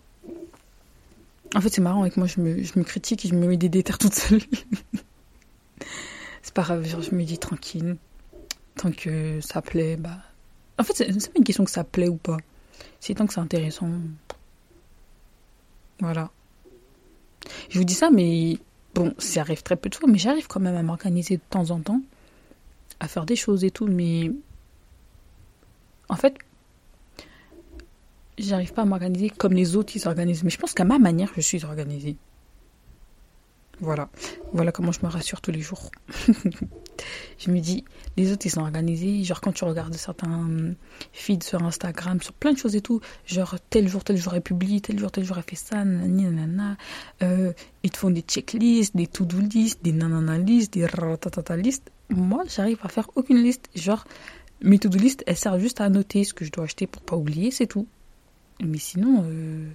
En 1.54 1.60
fait, 1.60 1.70
c'est 1.70 1.80
marrant 1.80 2.02
avec 2.02 2.16
moi, 2.16 2.26
je 2.26 2.40
me, 2.40 2.62
je 2.62 2.78
me 2.78 2.84
critique 2.84 3.24
et 3.24 3.28
je 3.28 3.34
me 3.34 3.46
mets 3.46 3.56
des 3.56 3.68
déterres 3.68 3.98
toute 3.98 4.14
seule. 4.14 4.42
c'est 6.42 6.54
pas 6.54 6.62
grave, 6.62 6.84
je 6.84 7.14
me 7.14 7.24
dis 7.24 7.38
tranquille. 7.38 7.96
Tant 8.78 8.92
que 8.92 9.40
ça 9.40 9.60
plaît, 9.60 9.96
bah. 9.96 10.18
En 10.78 10.84
fait, 10.84 10.94
c'est 10.94 11.32
pas 11.32 11.38
une 11.38 11.44
question 11.44 11.64
que 11.64 11.70
ça 11.70 11.84
plaît 11.84 12.08
ou 12.08 12.16
pas. 12.16 12.36
C'est 13.00 13.14
tant 13.14 13.26
que 13.26 13.34
c'est 13.34 13.40
intéressant. 13.40 13.90
Voilà. 16.00 16.30
Je 17.68 17.78
vous 17.78 17.84
dis 17.84 17.94
ça, 17.94 18.10
mais 18.10 18.58
bon, 18.94 19.12
ça 19.18 19.40
arrive 19.40 19.62
très 19.62 19.76
peu 19.76 19.88
de 19.88 19.96
fois, 19.96 20.08
mais 20.08 20.18
j'arrive 20.18 20.46
quand 20.46 20.60
même 20.60 20.76
à 20.76 20.82
m'organiser 20.82 21.36
de 21.36 21.42
temps 21.50 21.70
en 21.70 21.80
temps, 21.80 22.00
à 23.00 23.08
faire 23.08 23.26
des 23.26 23.36
choses 23.36 23.64
et 23.64 23.72
tout, 23.72 23.86
mais 23.86 24.30
en 26.08 26.16
fait, 26.16 26.36
j'arrive 28.38 28.72
pas 28.72 28.82
à 28.82 28.84
m'organiser 28.84 29.30
comme 29.30 29.54
les 29.54 29.74
autres 29.74 29.96
ils 29.96 30.00
s'organisent. 30.00 30.44
Mais 30.44 30.50
je 30.50 30.58
pense 30.58 30.72
qu'à 30.72 30.84
ma 30.84 31.00
manière, 31.00 31.32
je 31.34 31.40
suis 31.40 31.64
organisée. 31.64 32.16
Voilà. 33.80 34.08
Voilà 34.52 34.70
comment 34.70 34.92
je 34.92 35.00
me 35.02 35.08
rassure 35.08 35.40
tous 35.40 35.50
les 35.50 35.60
jours. 35.60 35.90
je 37.38 37.50
me 37.50 37.60
dis, 37.60 37.84
les 38.16 38.32
autres 38.32 38.46
ils 38.46 38.50
sont 38.50 38.60
organisés. 38.60 39.24
Genre 39.24 39.40
quand 39.40 39.52
tu 39.52 39.64
regardes 39.64 39.94
certains 39.94 40.74
feeds 41.12 41.44
sur 41.44 41.62
Instagram, 41.62 42.20
sur 42.20 42.32
plein 42.32 42.52
de 42.52 42.58
choses 42.58 42.76
et 42.76 42.80
tout, 42.80 43.00
genre 43.26 43.56
tel 43.70 43.88
jour, 43.88 44.04
tel 44.04 44.16
jour 44.16 44.34
est 44.34 44.40
publié, 44.40 44.80
tel 44.80 44.98
jour, 44.98 45.10
tel 45.10 45.24
jour 45.24 45.38
a 45.38 45.42
fait 45.42 45.56
ça, 45.56 45.84
nanana. 45.84 46.76
Euh, 47.22 47.52
ils 47.82 47.90
te 47.90 47.98
font 47.98 48.10
des 48.10 48.22
checklists, 48.22 48.96
des 48.96 49.06
to-do 49.06 49.38
list, 49.38 49.82
des 49.82 49.92
nanana 49.92 50.38
list, 50.38 50.72
des 50.74 50.86
ratatata 50.86 51.56
list. 51.56 51.90
Moi, 52.10 52.44
j'arrive 52.48 52.78
à 52.82 52.88
faire 52.88 53.08
aucune 53.16 53.42
liste. 53.42 53.68
Genre, 53.74 54.04
mes 54.62 54.78
to-do 54.78 54.98
list, 54.98 55.22
elles 55.26 55.36
servent 55.36 55.60
juste 55.60 55.80
à 55.80 55.88
noter 55.88 56.24
ce 56.24 56.34
que 56.34 56.44
je 56.44 56.50
dois 56.50 56.64
acheter 56.64 56.86
pour 56.86 57.02
pas 57.02 57.16
oublier, 57.16 57.50
c'est 57.50 57.66
tout. 57.66 57.86
Mais 58.64 58.78
sinon, 58.78 59.24
euh, 59.24 59.68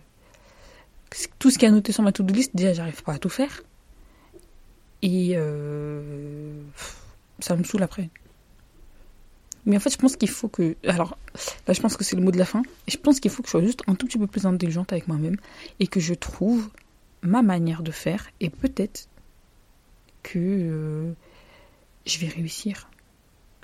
tout 1.40 1.50
ce 1.50 1.58
qui 1.58 1.66
est 1.66 1.72
noté 1.72 1.92
sur 1.92 2.04
ma 2.04 2.12
to-do 2.12 2.34
list, 2.34 2.52
déjà, 2.56 2.74
j'arrive 2.74 3.04
pas 3.04 3.14
à 3.14 3.20
tout 3.20 3.30
faire. 3.30 3.64
Et 5.02 5.34
euh, 5.36 6.62
ça 7.40 7.56
me 7.56 7.64
saoule 7.64 7.84
après. 7.84 8.10
Mais 9.66 9.78
en 9.78 9.80
fait, 9.80 9.92
je 9.92 9.98
pense 9.98 10.16
qu'il 10.16 10.30
faut 10.30 10.50
que. 10.50 10.76
Alors, 10.86 11.18
là, 11.68 11.74
je 11.74 11.82
pense 11.82 11.96
que 11.96 12.04
c'est 12.04 12.16
le 12.16 12.22
mot 12.22 12.32
de 12.32 12.38
la 12.38 12.46
fin. 12.46 12.64
Je 12.88 12.98
pense 12.98 13.20
qu'il 13.20 13.32
faut 13.32 13.44
que 13.44 13.48
je 13.48 13.52
sois 13.52 13.64
juste 13.64 13.82
un 13.88 13.96
tout 13.96 14.08
petit 14.08 14.18
peu 14.18 14.28
plus 14.28 14.46
intelligente 14.46 14.92
avec 14.92 15.08
moi-même 15.08 15.38
et 15.80 15.88
que 15.88 16.00
je 16.00 16.14
trouve 16.14 16.70
ma 17.22 17.42
manière 17.42 17.82
de 17.82 17.92
faire. 17.92 18.30
Et 18.42 18.50
peut-être 18.50 19.08
que 20.22 20.40
euh, 20.40 21.14
je 22.06 22.20
vais 22.20 22.28
réussir. 22.28 22.90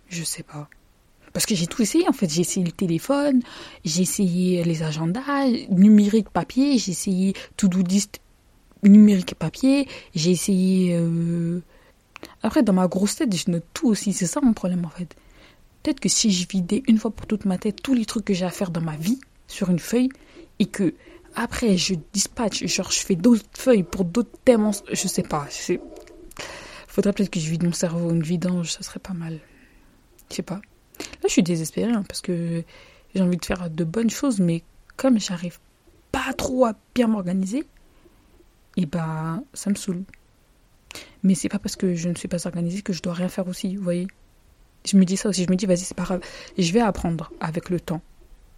Je 0.08 0.24
sais 0.24 0.44
pas. 0.44 0.70
Parce 1.34 1.46
que 1.46 1.54
j'ai 1.54 1.68
tout 1.68 1.82
essayé 1.82 2.08
en 2.08 2.14
fait. 2.14 2.30
J'ai 2.30 2.42
essayé 2.42 2.66
le 2.66 2.72
téléphone, 2.72 3.42
j'ai 3.84 4.02
essayé 4.02 4.64
les 4.64 4.84
agendas, 4.84 5.48
numérique 5.70 6.30
papier, 6.30 6.78
j'ai 6.78 6.92
essayé 6.92 7.34
to-do 7.58 7.84
list 7.84 8.20
numérique 8.84 9.36
papier, 9.36 9.88
j'ai 10.16 10.32
essayé. 10.32 10.96
Euh, 10.96 11.62
après, 12.42 12.64
dans 12.64 12.74
ma 12.74 12.88
grosse 12.88 13.16
tête, 13.16 13.36
je 13.36 13.52
note 13.52 13.66
tout 13.74 13.88
aussi. 13.88 14.14
C'est 14.14 14.28
ça 14.28 14.42
mon 14.42 14.54
problème 14.54 14.86
en 14.86 14.90
fait. 14.90 15.16
Peut-être 15.84 16.00
que 16.00 16.10
si 16.10 16.32
je 16.32 16.48
vidais 16.48 16.84
une 16.88 16.98
fois 16.98 17.12
pour 17.12 17.26
toute 17.26 17.46
ma 17.46 17.58
tête 17.58 17.82
tous 17.82 17.94
les 17.94 18.06
trucs 18.06 18.26
que 18.26 18.34
j'ai 18.34 18.46
à 18.46 18.50
faire 18.50 18.70
dans 18.70 18.82
ma 18.82 18.98
vie 18.98 19.20
sur 19.48 19.70
une 19.70 19.80
feuille 19.80 20.10
et 20.60 20.66
que 20.66 20.94
après 21.36 21.78
je 21.78 21.96
dispatche, 22.14 22.66
genre 22.66 22.92
je 22.92 23.00
fais 23.00 23.16
d'autres 23.16 23.46
feuilles 23.58 23.84
pour 23.84 24.04
d'autres 24.04 24.38
thèmes, 24.44 24.72
je 24.92 25.08
sais 25.08 25.24
pas. 25.24 25.48
Faudrait 26.88 27.14
peut-être 27.14 27.30
que 27.30 27.40
je 27.40 27.50
vide 27.50 27.64
mon 27.64 27.72
cerveau, 27.72 28.10
une 28.10 28.24
vidange, 28.24 28.72
ça 28.74 28.82
serait 28.84 29.00
pas 29.00 29.14
mal. 29.14 29.40
Je 30.30 30.36
sais 30.36 30.42
pas. 30.42 30.56
Là, 31.00 31.28
je 31.28 31.30
suis 31.30 31.44
désespérée 31.44 31.92
hein, 31.92 32.04
parce 32.08 32.22
que 32.22 32.64
j'ai 33.16 33.22
envie 33.22 33.38
de 33.38 33.46
faire 33.46 33.70
de 33.70 33.84
bonnes 33.84 34.10
choses, 34.10 34.40
mais 34.40 34.64
comme 34.98 35.20
j'arrive 35.20 35.60
pas 36.12 36.34
trop 36.34 36.66
à 36.66 36.74
bien 36.94 37.08
m'organiser, 37.08 37.60
et 38.76 38.84
eh 38.84 38.86
ben 38.86 39.44
ça 39.54 39.70
me 39.70 39.76
saoule. 39.76 40.04
Mais 41.24 41.36
c'est 41.36 41.50
pas 41.50 41.60
parce 41.60 41.76
que 41.76 41.94
je 41.96 42.10
ne 42.10 42.16
suis 42.16 42.28
pas 42.28 42.48
organisée 42.48 42.82
que 42.82 42.94
je 42.94 43.02
dois 43.02 43.14
rien 43.14 43.30
faire 43.30 43.48
aussi, 43.48 43.76
vous 43.76 43.84
voyez. 43.84 44.08
Je 44.86 44.98
me 44.98 45.06
dis 45.06 45.18
ça 45.18 45.30
aussi, 45.30 45.44
je 45.44 45.50
me 45.50 45.56
dis 45.56 45.66
vas-y, 45.66 45.80
c'est 45.80 45.98
pas 45.98 46.04
grave, 46.04 46.22
je 46.58 46.72
vais 46.72 46.80
apprendre 46.80 47.32
avec 47.40 47.70
le 47.70 47.80
temps. 47.80 48.02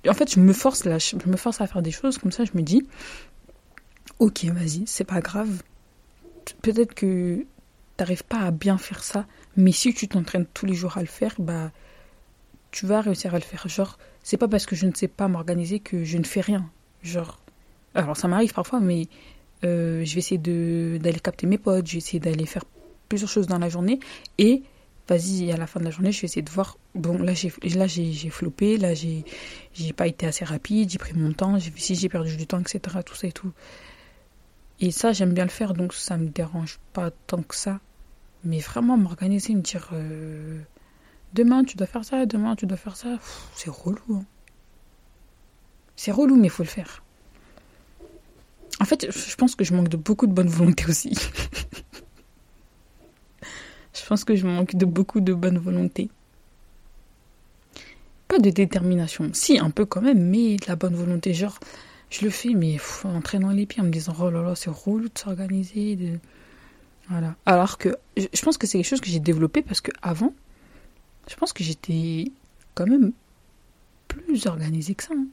En 0.08 0.14
fait, 0.14 0.32
je 0.32 0.40
me 0.40 0.54
force 0.54 0.86
là, 0.86 0.98
je 1.00 1.16
me 1.28 1.38
force 1.38 1.62
à 1.62 1.68
faire 1.68 1.82
des 1.82 1.92
choses 1.92 2.18
comme 2.18 2.32
ça, 2.32 2.46
je 2.46 2.52
me 2.54 2.62
dis 2.62 2.86
OK, 4.20 4.46
vas-y, 4.46 4.84
c'est 4.86 5.04
pas 5.04 5.20
grave. 5.20 5.64
Peut-être 6.62 6.94
que 6.94 7.46
t'arrives 7.98 8.24
pas 8.24 8.40
à 8.40 8.52
bien 8.52 8.78
faire 8.78 9.04
ça, 9.04 9.26
mais 9.58 9.72
si 9.72 9.94
tu 9.94 10.08
t'entraînes 10.08 10.46
tous 10.54 10.66
les 10.66 10.76
jours 10.76 10.98
à 10.98 11.02
le 11.02 11.08
faire, 11.08 11.36
bah 11.40 11.72
tu 12.72 12.86
vas 12.86 13.02
réussir 13.02 13.36
à 13.36 13.38
le 13.38 13.44
faire. 13.44 13.68
Genre, 13.68 13.98
c'est 14.24 14.38
pas 14.38 14.48
parce 14.48 14.66
que 14.66 14.76
je 14.76 14.86
ne 14.86 14.94
sais 14.94 15.08
pas 15.08 15.28
m'organiser 15.28 15.80
que 15.80 16.04
je 16.04 16.18
ne 16.18 16.24
fais 16.24 16.42
rien. 16.42 16.70
Genre, 17.04 17.40
alors 17.96 18.16
ça 18.16 18.28
m'arrive 18.28 18.54
parfois, 18.54 18.80
mais 18.80 19.08
euh, 19.64 20.04
je 20.06 20.14
vais 20.14 20.20
essayer 20.20 20.38
d'aller 20.38 21.20
capter 21.20 21.48
mes 21.48 21.58
potes, 21.58 21.88
je 21.88 21.94
vais 21.94 21.98
essayer 22.00 22.20
d'aller 22.20 22.46
faire 22.46 22.64
plusieurs 23.10 23.30
choses 23.30 23.48
dans 23.48 23.60
la 23.60 23.70
journée 23.70 24.00
et 24.38 24.64
vas-y, 25.08 25.52
à 25.52 25.58
la 25.58 25.68
fin 25.68 25.80
de 25.80 25.86
la 25.86 25.92
journée, 25.92 26.12
je 26.12 26.22
vais 26.22 26.26
essayer 26.26 26.42
de 26.42 26.50
voir. 26.50 26.78
Bon, 26.96 27.18
là, 27.18 27.34
j'ai, 27.34 27.50
flopé, 28.30 28.78
là, 28.78 28.94
j'ai, 28.94 29.24
pas 29.96 30.08
été 30.08 30.26
assez 30.26 30.46
rapide, 30.46 30.90
j'ai 30.90 30.98
pris 30.98 31.14
mon 31.14 31.34
temps, 31.34 31.58
si 31.76 31.96
j'ai 31.96 32.10
perdu 32.10 32.38
du 32.38 32.48
temps, 32.48 32.60
etc., 32.60 33.00
tout 33.06 33.16
ça 33.16 33.28
et 33.28 33.32
tout. 33.32 33.52
Et 34.80 34.92
ça, 34.92 35.14
j'aime 35.14 35.34
bien 35.34 35.44
le 35.44 35.52
faire, 35.52 35.74
donc 35.74 35.94
ça 35.94 36.18
me 36.18 36.28
dérange 36.28 36.80
pas 36.94 37.12
tant 37.12 37.44
que 37.44 37.56
ça. 37.56 37.80
Mais 38.44 38.60
vraiment, 38.60 38.98
m'organiser, 38.98 39.54
me 39.54 39.62
dire 39.62 39.90
euh, 39.94 40.60
demain 41.34 41.64
tu 41.64 41.78
dois 41.78 41.88
faire 41.88 42.04
ça, 42.04 42.26
demain 42.26 42.56
tu 42.56 42.66
dois 42.66 42.78
faire 42.78 42.96
ça, 42.96 43.20
c'est 43.56 43.70
relou. 43.70 44.02
Hein. 44.16 44.26
C'est 45.96 46.12
relou, 46.12 46.36
mais 46.36 46.48
il 46.48 46.50
faut 46.50 46.64
le 46.64 46.70
faire. 46.70 47.04
Fait, 48.92 49.10
je 49.10 49.36
pense 49.38 49.56
que 49.56 49.64
je 49.64 49.74
manque 49.74 49.88
de 49.88 49.96
beaucoup 49.96 50.28
de 50.28 50.34
bonne 50.34 50.50
volonté 50.50 50.86
aussi. 50.86 51.14
je 53.94 54.06
pense 54.06 54.26
que 54.26 54.36
je 54.36 54.46
manque 54.46 54.76
de 54.76 54.86
beaucoup 54.86 55.22
de 55.22 55.34
bonne 55.34 55.58
volonté. 55.58 56.10
Pas 58.28 58.40
de 58.40 58.50
détermination. 58.50 59.30
Si, 59.32 59.58
un 59.58 59.70
peu 59.70 59.86
quand 59.86 60.02
même, 60.02 60.22
mais 60.30 60.58
de 60.58 60.66
la 60.68 60.76
bonne 60.76 60.96
volonté. 60.96 61.34
Genre, 61.34 61.58
je 62.10 62.26
le 62.26 62.32
fais, 62.32 62.54
mais 62.54 62.80
en 63.06 63.22
traînant 63.22 63.52
les 63.52 63.66
pieds, 63.66 63.82
en 63.82 63.86
me 63.86 63.92
disant, 63.92 64.14
oh 64.20 64.30
là 64.30 64.42
là, 64.42 64.56
c'est 64.56 64.70
relou 64.70 65.08
de 65.08 65.18
s'organiser. 65.18 66.20
Voilà. 67.08 67.38
Alors 67.46 67.78
que 67.78 67.96
je 68.18 68.42
pense 68.42 68.58
que 68.58 68.68
c'est 68.68 68.78
quelque 68.78 68.90
chose 68.90 69.00
que 69.00 69.10
j'ai 69.10 69.22
développé 69.22 69.62
parce 69.62 69.80
que 69.80 69.92
avant, 70.02 70.34
je 71.30 71.36
pense 71.38 71.54
que 71.54 71.64
j'étais 71.64 72.30
quand 72.76 72.88
même 72.88 73.14
plus 74.10 74.48
organisée 74.48 74.96
que 74.96 75.04
ça. 75.04 75.14
Hein. 75.16 75.28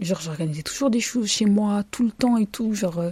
Genre, 0.00 0.20
j'organisais 0.20 0.62
toujours 0.62 0.90
des 0.90 1.00
choses 1.00 1.28
chez 1.28 1.44
moi, 1.44 1.84
tout 1.90 2.04
le 2.04 2.10
temps 2.10 2.38
et 2.38 2.46
tout. 2.46 2.74
Genre, 2.74 2.98
euh, 2.98 3.10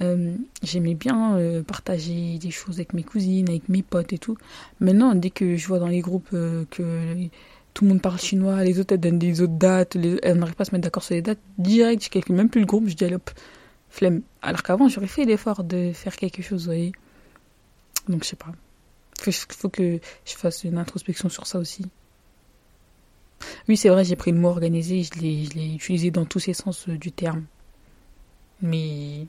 euh, 0.00 0.34
j'aimais 0.62 0.94
bien 0.94 1.36
euh, 1.36 1.62
partager 1.62 2.38
des 2.38 2.50
choses 2.50 2.76
avec 2.76 2.94
mes 2.94 3.02
cousines, 3.02 3.48
avec 3.48 3.68
mes 3.68 3.82
potes 3.82 4.12
et 4.12 4.18
tout. 4.18 4.36
Maintenant, 4.80 5.14
dès 5.14 5.30
que 5.30 5.56
je 5.56 5.66
vois 5.66 5.78
dans 5.78 5.86
les 5.86 6.00
groupes 6.00 6.30
que 6.30 7.28
tout 7.74 7.84
le 7.84 7.90
monde 7.90 8.00
parle 8.00 8.18
chinois, 8.18 8.64
les 8.64 8.80
autres 8.80 8.94
elles 8.94 9.00
donnent 9.00 9.18
des 9.18 9.42
autres 9.42 9.52
dates, 9.52 9.94
les, 9.94 10.18
elles 10.22 10.38
n'arrivent 10.38 10.54
pas 10.54 10.62
à 10.62 10.64
se 10.64 10.72
mettre 10.72 10.84
d'accord 10.84 11.02
sur 11.02 11.14
les 11.14 11.22
dates, 11.22 11.38
direct, 11.58 12.02
je 12.02 12.10
calcule 12.10 12.36
même 12.36 12.48
plus 12.48 12.60
le 12.60 12.66
groupe, 12.66 12.88
je 12.88 12.94
dis 12.94 13.06
flemme. 13.90 14.22
Alors 14.42 14.62
qu'avant, 14.62 14.88
j'aurais 14.88 15.06
fait 15.06 15.24
l'effort 15.24 15.62
de 15.62 15.92
faire 15.92 16.16
quelque 16.16 16.42
chose, 16.42 16.62
vous 16.62 16.66
voyez. 16.66 16.92
Donc, 18.08 18.24
je 18.24 18.30
sais 18.30 18.36
pas. 18.36 18.52
Il 19.26 19.32
faut 19.32 19.68
que 19.68 20.00
je 20.24 20.34
fasse 20.34 20.64
une 20.64 20.78
introspection 20.78 21.28
sur 21.28 21.46
ça 21.46 21.58
aussi. 21.58 21.84
Oui, 23.68 23.76
c'est 23.76 23.90
vrai, 23.90 24.02
j'ai 24.02 24.16
pris 24.16 24.32
le 24.32 24.38
mot 24.38 24.48
organisé, 24.48 25.02
je 25.02 25.20
l'ai 25.20 25.74
utilisé 25.74 26.10
dans 26.10 26.24
tous 26.24 26.38
ses 26.38 26.54
sens 26.54 26.88
euh, 26.88 26.96
du 26.96 27.12
terme. 27.12 27.44
Mais 28.62 29.26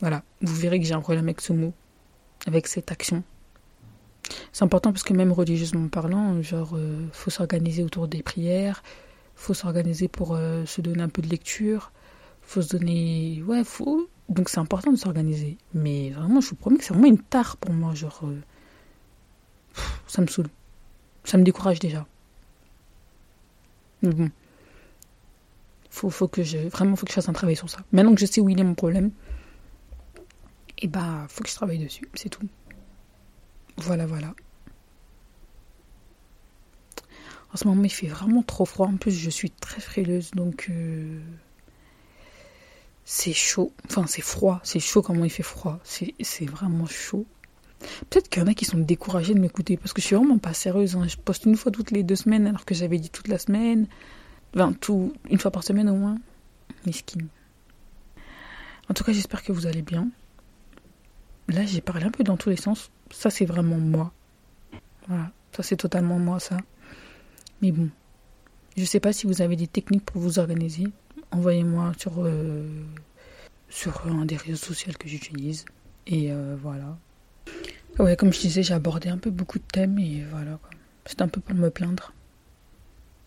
voilà, 0.00 0.22
vous 0.42 0.54
verrez 0.54 0.78
que 0.78 0.84
j'ai 0.84 0.92
un 0.92 1.00
problème 1.00 1.24
avec 1.24 1.40
ce 1.40 1.54
mot, 1.54 1.72
avec 2.46 2.66
cette 2.66 2.92
action. 2.92 3.24
C'est 4.52 4.64
important 4.64 4.92
parce 4.92 5.04
que 5.04 5.14
même 5.14 5.32
religieusement 5.32 5.88
parlant, 5.88 6.42
genre, 6.42 6.72
euh, 6.76 7.06
faut 7.12 7.30
s'organiser 7.30 7.82
autour 7.82 8.08
des 8.08 8.22
prières, 8.22 8.82
faut 9.36 9.54
s'organiser 9.54 10.08
pour 10.08 10.34
euh, 10.34 10.66
se 10.66 10.82
donner 10.82 11.02
un 11.02 11.08
peu 11.08 11.22
de 11.22 11.28
lecture, 11.28 11.92
faut 12.42 12.60
se 12.60 12.76
donner, 12.76 13.42
ouais, 13.46 13.64
faut. 13.64 14.06
Donc 14.28 14.50
c'est 14.50 14.58
important 14.58 14.92
de 14.92 14.98
s'organiser. 14.98 15.56
Mais 15.72 16.10
vraiment, 16.10 16.42
je 16.42 16.50
vous 16.50 16.56
promets 16.56 16.76
que 16.76 16.84
c'est 16.84 16.92
vraiment 16.92 17.08
une 17.08 17.22
tare 17.22 17.56
pour 17.56 17.72
moi, 17.72 17.94
genre, 17.94 18.22
ça 20.06 20.20
me 20.20 20.26
saoule, 20.26 20.48
ça 21.24 21.38
me 21.38 21.42
décourage 21.42 21.78
déjà. 21.78 22.06
Mais 24.02 24.10
bon. 24.10 24.30
Faut, 25.90 26.10
faut 26.10 26.28
que 26.28 26.42
je, 26.42 26.58
vraiment, 26.58 26.96
faut 26.96 27.06
que 27.06 27.12
je 27.12 27.14
fasse 27.14 27.28
un 27.28 27.32
travail 27.32 27.56
sur 27.56 27.70
ça. 27.70 27.78
Maintenant 27.92 28.14
que 28.14 28.20
je 28.20 28.26
sais 28.26 28.40
où 28.40 28.48
il 28.48 28.60
est 28.60 28.64
mon 28.64 28.74
problème, 28.74 29.12
et 30.78 30.84
eh 30.84 30.88
bah, 30.88 31.24
faut 31.28 31.42
que 31.42 31.48
je 31.48 31.54
travaille 31.54 31.78
dessus, 31.78 32.06
c'est 32.12 32.28
tout. 32.28 32.46
Voilà, 33.78 34.06
voilà. 34.06 34.34
En 37.54 37.56
ce 37.56 37.66
moment, 37.66 37.84
il 37.84 37.90
fait 37.90 38.08
vraiment 38.08 38.42
trop 38.42 38.66
froid. 38.66 38.86
En 38.86 38.96
plus, 38.96 39.12
je 39.12 39.30
suis 39.30 39.50
très 39.50 39.80
frileuse, 39.80 40.32
donc 40.32 40.66
euh, 40.68 41.18
c'est 43.06 43.32
chaud. 43.32 43.72
Enfin, 43.86 44.06
c'est 44.06 44.20
froid. 44.20 44.60
C'est 44.64 44.80
chaud 44.80 45.00
comment 45.00 45.24
il 45.24 45.30
fait 45.30 45.42
froid. 45.42 45.80
C'est 45.84 46.44
vraiment 46.44 46.84
chaud. 46.86 47.24
Peut-être 48.10 48.28
qu'il 48.28 48.42
y 48.42 48.44
en 48.44 48.48
a 48.48 48.54
qui 48.54 48.64
sont 48.64 48.78
découragés 48.78 49.34
de 49.34 49.40
m'écouter 49.40 49.76
parce 49.76 49.92
que 49.92 50.00
je 50.00 50.06
suis 50.06 50.16
vraiment 50.16 50.38
pas 50.38 50.54
sérieuse. 50.54 50.96
Hein. 50.96 51.06
Je 51.08 51.16
poste 51.16 51.44
une 51.44 51.56
fois 51.56 51.72
toutes 51.72 51.90
les 51.90 52.02
deux 52.02 52.16
semaines 52.16 52.46
alors 52.46 52.64
que 52.64 52.74
j'avais 52.74 52.98
dit 52.98 53.10
toute 53.10 53.28
la 53.28 53.38
semaine. 53.38 53.86
Enfin, 54.54 54.72
tout, 54.72 55.12
une 55.30 55.38
fois 55.38 55.50
par 55.50 55.62
semaine 55.62 55.88
au 55.88 55.94
moins. 55.94 56.18
Miskin. 56.86 57.26
En 58.88 58.94
tout 58.94 59.04
cas, 59.04 59.12
j'espère 59.12 59.42
que 59.42 59.52
vous 59.52 59.66
allez 59.66 59.82
bien. 59.82 60.08
Là, 61.48 61.64
j'ai 61.64 61.80
parlé 61.80 62.04
un 62.06 62.10
peu 62.10 62.24
dans 62.24 62.36
tous 62.36 62.50
les 62.50 62.56
sens. 62.56 62.90
Ça, 63.10 63.30
c'est 63.30 63.44
vraiment 63.44 63.78
moi. 63.78 64.12
Voilà. 65.08 65.30
Ça, 65.52 65.62
c'est 65.62 65.76
totalement 65.76 66.18
moi, 66.18 66.40
ça. 66.40 66.58
Mais 67.62 67.72
bon. 67.72 67.90
Je 68.76 68.84
sais 68.84 69.00
pas 69.00 69.12
si 69.12 69.26
vous 69.26 69.42
avez 69.42 69.56
des 69.56 69.66
techniques 69.66 70.04
pour 70.04 70.20
vous 70.20 70.38
organiser. 70.38 70.84
Envoyez-moi 71.30 71.92
sur, 71.98 72.12
euh, 72.18 72.68
sur 73.68 74.06
un 74.06 74.24
des 74.26 74.36
réseaux 74.36 74.56
sociaux 74.56 74.92
que 74.98 75.08
j'utilise. 75.08 75.64
Et 76.06 76.30
euh, 76.30 76.56
voilà. 76.60 76.98
Ouais, 77.98 78.14
comme 78.14 78.32
je 78.32 78.40
disais, 78.40 78.62
j'ai 78.62 78.74
abordé 78.74 79.08
un 79.08 79.16
peu 79.16 79.30
beaucoup 79.30 79.58
de 79.58 79.64
thèmes 79.64 79.98
et 79.98 80.22
voilà. 80.30 80.58
C'est 81.06 81.22
un 81.22 81.28
peu 81.28 81.40
pour 81.40 81.54
me 81.54 81.70
plaindre. 81.70 82.12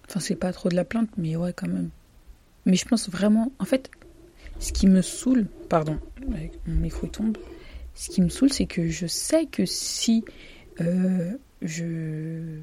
Enfin, 0.07 0.19
c'est 0.19 0.35
pas 0.35 0.53
trop 0.53 0.69
de 0.69 0.75
la 0.75 0.85
plainte, 0.85 1.09
mais 1.17 1.35
ouais, 1.35 1.53
quand 1.53 1.67
même. 1.67 1.89
Mais 2.65 2.75
je 2.75 2.85
pense 2.85 3.09
vraiment, 3.09 3.51
en 3.57 3.65
fait, 3.65 3.89
ce 4.59 4.71
qui 4.71 4.85
me 4.87 5.01
saoule, 5.01 5.47
pardon, 5.69 5.97
mon 6.27 6.75
micro 6.75 7.07
tombe, 7.07 7.37
ce 7.95 8.09
qui 8.09 8.21
me 8.21 8.29
saoule, 8.29 8.51
c'est 8.51 8.65
que 8.65 8.89
je 8.89 9.07
sais 9.07 9.45
que 9.45 9.65
si 9.65 10.23
euh, 10.81 11.31
je, 11.61 12.59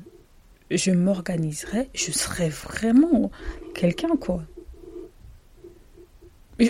je 0.70 0.90
m'organiserais, 0.92 1.88
je 1.94 2.12
serais 2.12 2.50
vraiment 2.50 3.30
quelqu'un, 3.74 4.16
quoi. 4.16 4.42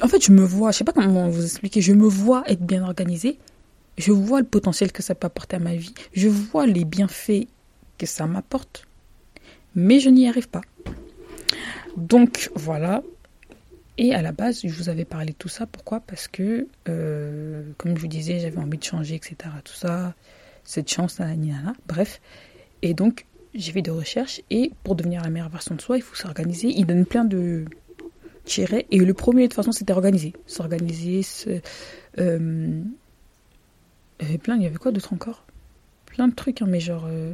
En 0.03 0.09
fait, 0.09 0.25
je 0.25 0.33
me 0.33 0.43
vois, 0.43 0.73
je 0.73 0.79
sais 0.79 0.85
pas 0.85 0.93
comment 0.93 1.29
vous 1.29 1.45
expliquer, 1.45 1.81
je 1.81 1.93
me 1.93 2.09
vois 2.09 2.43
être 2.47 2.63
bien 2.65 2.83
organisée, 2.83 3.39
je 3.99 4.13
vois 4.13 4.41
le 4.41 4.47
potentiel 4.47 4.93
que 4.93 5.03
ça 5.03 5.15
peut 5.15 5.27
apporter 5.27 5.57
à 5.57 5.59
ma 5.59 5.75
vie. 5.75 5.95
Je 6.13 6.29
vois 6.29 6.67
les 6.67 6.85
bienfaits 6.85 7.47
que 7.99 8.07
ça 8.07 8.27
m'apporte. 8.27 8.87
Mais 9.75 10.01
je 10.01 10.11
n'y 10.11 10.29
arrive 10.29 10.49
pas. 10.49 10.63
Donc 11.97 12.51
voilà. 12.55 13.03
Et 13.99 14.15
à 14.15 14.21
la 14.21 14.33
base, 14.33 14.61
je 14.63 14.69
vous 14.69 14.91
avais 14.91 15.07
parlé 15.07 15.33
de 15.33 15.37
tout 15.37 15.49
ça. 15.49 15.67
Pourquoi? 15.67 16.01
Parce 16.01 16.29
que, 16.29 16.67
euh, 16.89 17.63
comme 17.79 17.97
je 17.97 18.01
vous 18.01 18.09
disais, 18.09 18.41
j'avais 18.41 18.59
envie 18.59 18.77
de 18.77 18.85
changer, 18.85 19.15
etc. 19.15 19.37
Tout 19.65 19.73
ça, 19.73 20.15
cette 20.65 20.91
chance, 20.91 21.19
nanana, 21.19 21.73
bref. 21.87 22.21
Et 22.83 22.93
donc, 22.93 23.25
j'ai 23.55 23.73
fait 23.73 23.81
des 23.81 23.91
recherches. 23.91 24.43
Et 24.51 24.73
pour 24.85 24.97
devenir 24.97 25.23
la 25.23 25.31
meilleure 25.31 25.49
version 25.49 25.75
de 25.75 25.81
soi, 25.81 25.97
il 25.97 26.03
faut 26.03 26.15
s'organiser. 26.15 26.69
Il 26.69 26.85
donne 26.85 27.07
plein 27.07 27.25
de. 27.25 27.65
Et 28.91 28.99
le 28.99 29.15
premier, 29.15 29.43
de 29.43 29.47
toute 29.49 29.55
façon, 29.55 29.73
c'était 29.73 29.93
organiser. 29.93 30.33
S'organiser, 30.47 31.23
se, 31.23 31.61
euh, 32.19 32.83
il 34.21 34.27
y 34.27 34.29
avait 34.29 34.39
plein, 34.39 34.57
il 34.57 34.63
y 34.63 34.67
avait 34.67 34.77
quoi 34.77 34.93
d'autre 34.93 35.13
encore? 35.13 35.45
Plein 36.07 36.29
de 36.29 36.35
trucs, 36.35 36.63
hein, 36.63 36.67
mais 36.69 36.81
genre. 36.81 37.05
Euh, 37.09 37.33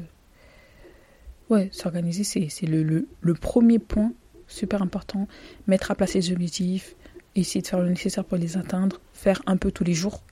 ouais, 1.51 1.69
s'organiser, 1.73 2.25
c'est 2.25 2.67
le, 2.67 2.83
le, 2.83 3.35
premier 3.35 3.79
point 3.79 4.13
super 4.49 4.83
important. 4.83 5.29
Mettre 5.67 5.91
à 5.91 5.95
place 5.95 6.13
ses 6.13 6.33
objectifs, 6.33 6.97
essayer 7.37 7.63
de 7.63 7.67
faire 7.67 7.81
le 7.81 7.89
nécessaire 7.89 8.25
pour 8.25 8.39
les 8.39 8.57
atteindre, 8.57 9.01
faire 9.13 9.41
un 9.47 9.57
peu 9.57 9.71
tous 9.71 9.85
les 9.85 9.95
jours. 9.95 10.23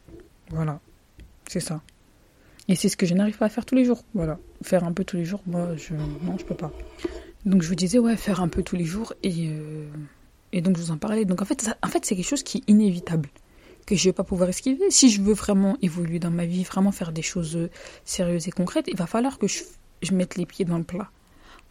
Voilà, 0.51 0.81
c'est 1.47 1.61
ça. 1.61 1.83
Et 2.69 2.75
c'est 2.75 2.89
ce 2.89 2.97
que 2.97 3.07
je 3.07 3.15
n'arrive 3.15 3.37
pas 3.37 3.47
à 3.47 3.49
faire 3.49 3.65
tous 3.65 3.75
les 3.75 3.85
jours. 3.85 4.05
Voilà, 4.15 4.39
faire 4.63 4.85
un 4.85 4.93
peu 4.93 5.05
tous 5.05 5.17
les 5.17 5.25
jours, 5.25 5.43
moi, 5.47 5.77
je, 5.77 5.95
non, 5.95 6.37
je 6.39 6.45
peux 6.45 6.55
pas. 6.55 6.73
Donc 7.45 7.63
je 7.63 7.69
vous 7.69 7.75
disais, 7.75 7.99
ouais, 7.99 8.17
faire 8.17 8.41
un 8.41 8.49
peu 8.49 8.63
tous 8.63 8.77
les 8.77 8.85
jours 8.85 9.15
et, 9.23 9.49
euh, 9.49 9.87
et 10.53 10.61
donc 10.61 10.77
je 10.77 10.83
vous 10.83 10.91
en 10.91 10.99
parlais. 10.99 11.25
Donc 11.25 11.41
en 11.43 11.45
fait, 11.45 11.71
en 11.83 11.89
fait 11.89 12.05
c'est 12.05 12.17
quelque 12.17 12.29
chose 12.29 12.43
qui 12.43 12.59
est 12.59 12.71
inévitable 12.71 13.31
que 13.87 13.97
je 13.97 14.05
vais 14.05 14.13
pas 14.13 14.25
pouvoir 14.25 14.49
esquiver. 14.49 14.91
Si 14.91 15.11
je 15.11 15.21
veux 15.21 15.35
vraiment 15.35 15.77
évoluer 15.83 16.19
dans 16.19 16.31
ma 16.31 16.47
vie, 16.47 16.65
vraiment 16.65 16.93
faire 16.93 17.13
des 17.13 17.23
choses 17.23 17.57
euh, 17.57 17.71
sérieuses 18.05 18.49
et 18.49 18.51
concrètes, 18.51 18.87
il 18.89 18.97
va 18.97 19.07
falloir 19.07 19.39
que 19.39 19.47
je, 19.47 19.63
mette 20.13 20.37
les 20.37 20.47
pieds 20.47 20.65
dans 20.65 20.79
le 20.79 20.85
plat. 20.85 21.11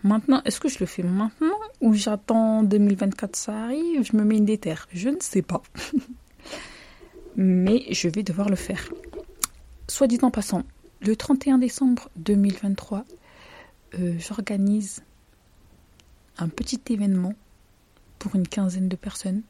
Maintenant, 0.04 0.42
est-ce 0.46 0.60
que 0.60 0.70
je 0.70 0.80
le 0.80 0.86
fais 0.86 1.04
maintenant 1.04 1.58
ou 1.82 1.94
j'attends 1.94 2.64
2024 2.64 3.36
ça 3.36 3.64
arrive, 3.64 4.04
je 4.04 4.16
me 4.16 4.24
mets 4.24 4.38
une 4.38 4.46
déterre? 4.46 4.88
Je 4.94 5.10
ne 5.10 5.20
sais 5.20 5.42
pas. 5.42 5.62
Mais 7.36 7.84
je 7.92 8.08
vais 8.08 8.24
devoir 8.24 8.50
le 8.50 8.56
faire. 8.56 8.90
Soit 9.88 10.08
dit 10.08 10.20
en 10.22 10.32
passant, 10.32 10.64
le 11.02 11.16
31 11.16 11.58
décembre 11.58 12.10
2023, 12.18 13.06
euh, 14.00 14.14
j'organise 14.20 15.04
un 16.38 16.48
petit 16.48 16.82
événement 16.90 17.34
pour 18.20 18.36
une 18.36 18.48
quinzaine 18.48 18.88
de 18.88 18.96
personnes. 18.96 19.42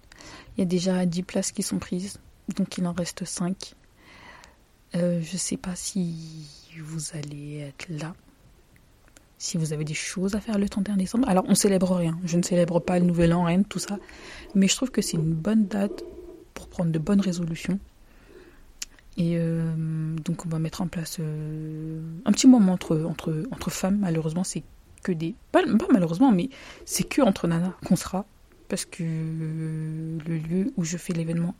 Il 0.56 0.62
y 0.62 0.64
a 0.64 0.66
déjà 0.66 1.06
10 1.06 1.24
places 1.24 1.52
qui 1.52 1.64
sont 1.64 1.80
prises 1.80 2.20
donc 2.56 2.78
il 2.78 2.86
en 2.88 2.94
reste 2.94 3.26
5. 3.26 3.76
Euh, 4.96 5.22
je 5.22 5.34
ne 5.34 5.38
sais 5.38 5.58
pas 5.58 5.76
si 5.76 6.48
vous 6.84 7.18
allez 7.18 7.60
être 7.60 7.88
là. 7.90 8.14
Si 9.38 9.58
vous 9.58 9.72
avez 9.72 9.86
des 9.86 9.94
choses 9.94 10.36
à 10.36 10.42
faire 10.42 10.58
le 10.58 10.68
31 10.68 10.98
décembre. 10.98 11.30
Alors 11.30 11.46
on 11.48 11.56
célèbre 11.56 11.96
rien. 11.96 12.18
Je 12.26 12.38
ne 12.38 12.44
célèbre 12.44 12.80
pas 12.80 13.00
le 13.00 13.06
nouvel 13.06 13.34
an, 13.34 13.44
rien 13.44 13.64
tout 13.64 13.80
ça. 13.80 13.98
Mais 14.56 14.68
je 14.68 14.76
trouve 14.76 14.92
que 14.92 15.02
c'est 15.02 15.18
une 15.18 15.34
bonne 15.34 15.68
date 15.68 16.04
pour 16.54 16.68
prendre 16.68 16.92
de 16.92 17.00
bonnes 17.00 17.22
résolutions. 17.22 17.80
Et 19.18 19.38
euh, 19.38 20.16
donc 20.24 20.46
on 20.46 20.50
va 20.50 20.60
mettre 20.60 20.82
en 20.82 20.88
place 20.88 21.18
euh, 21.20 22.02
un 22.26 22.32
petit 22.32 22.48
moment 22.48 22.74
entre, 22.74 23.70
femmes. 23.70 24.00
Malheureusement, 24.00 24.44
c'est 24.44 24.64
que 25.04 25.12
des... 25.12 25.36
Pas, 25.52 25.62
malheureusement, 25.92 26.32
mais 26.32 26.50
c'est 26.86 27.04
que 27.04 27.22
entre 27.22 27.48
nanas 27.48 27.74
qu'on 27.86 27.96
sera. 27.96 28.26
Parce 28.68 28.86
que 28.86 29.04
le 29.04 30.38
lieu 30.38 30.74
où 30.78 30.84
je 30.84 30.98
fais 30.98 31.14
l'événement, 31.14 31.56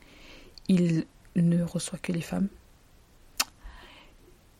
il 0.70 1.04
ne 1.36 1.62
reçoit 1.62 1.98
que 1.98 2.12
les 2.12 2.20
femmes. 2.20 2.48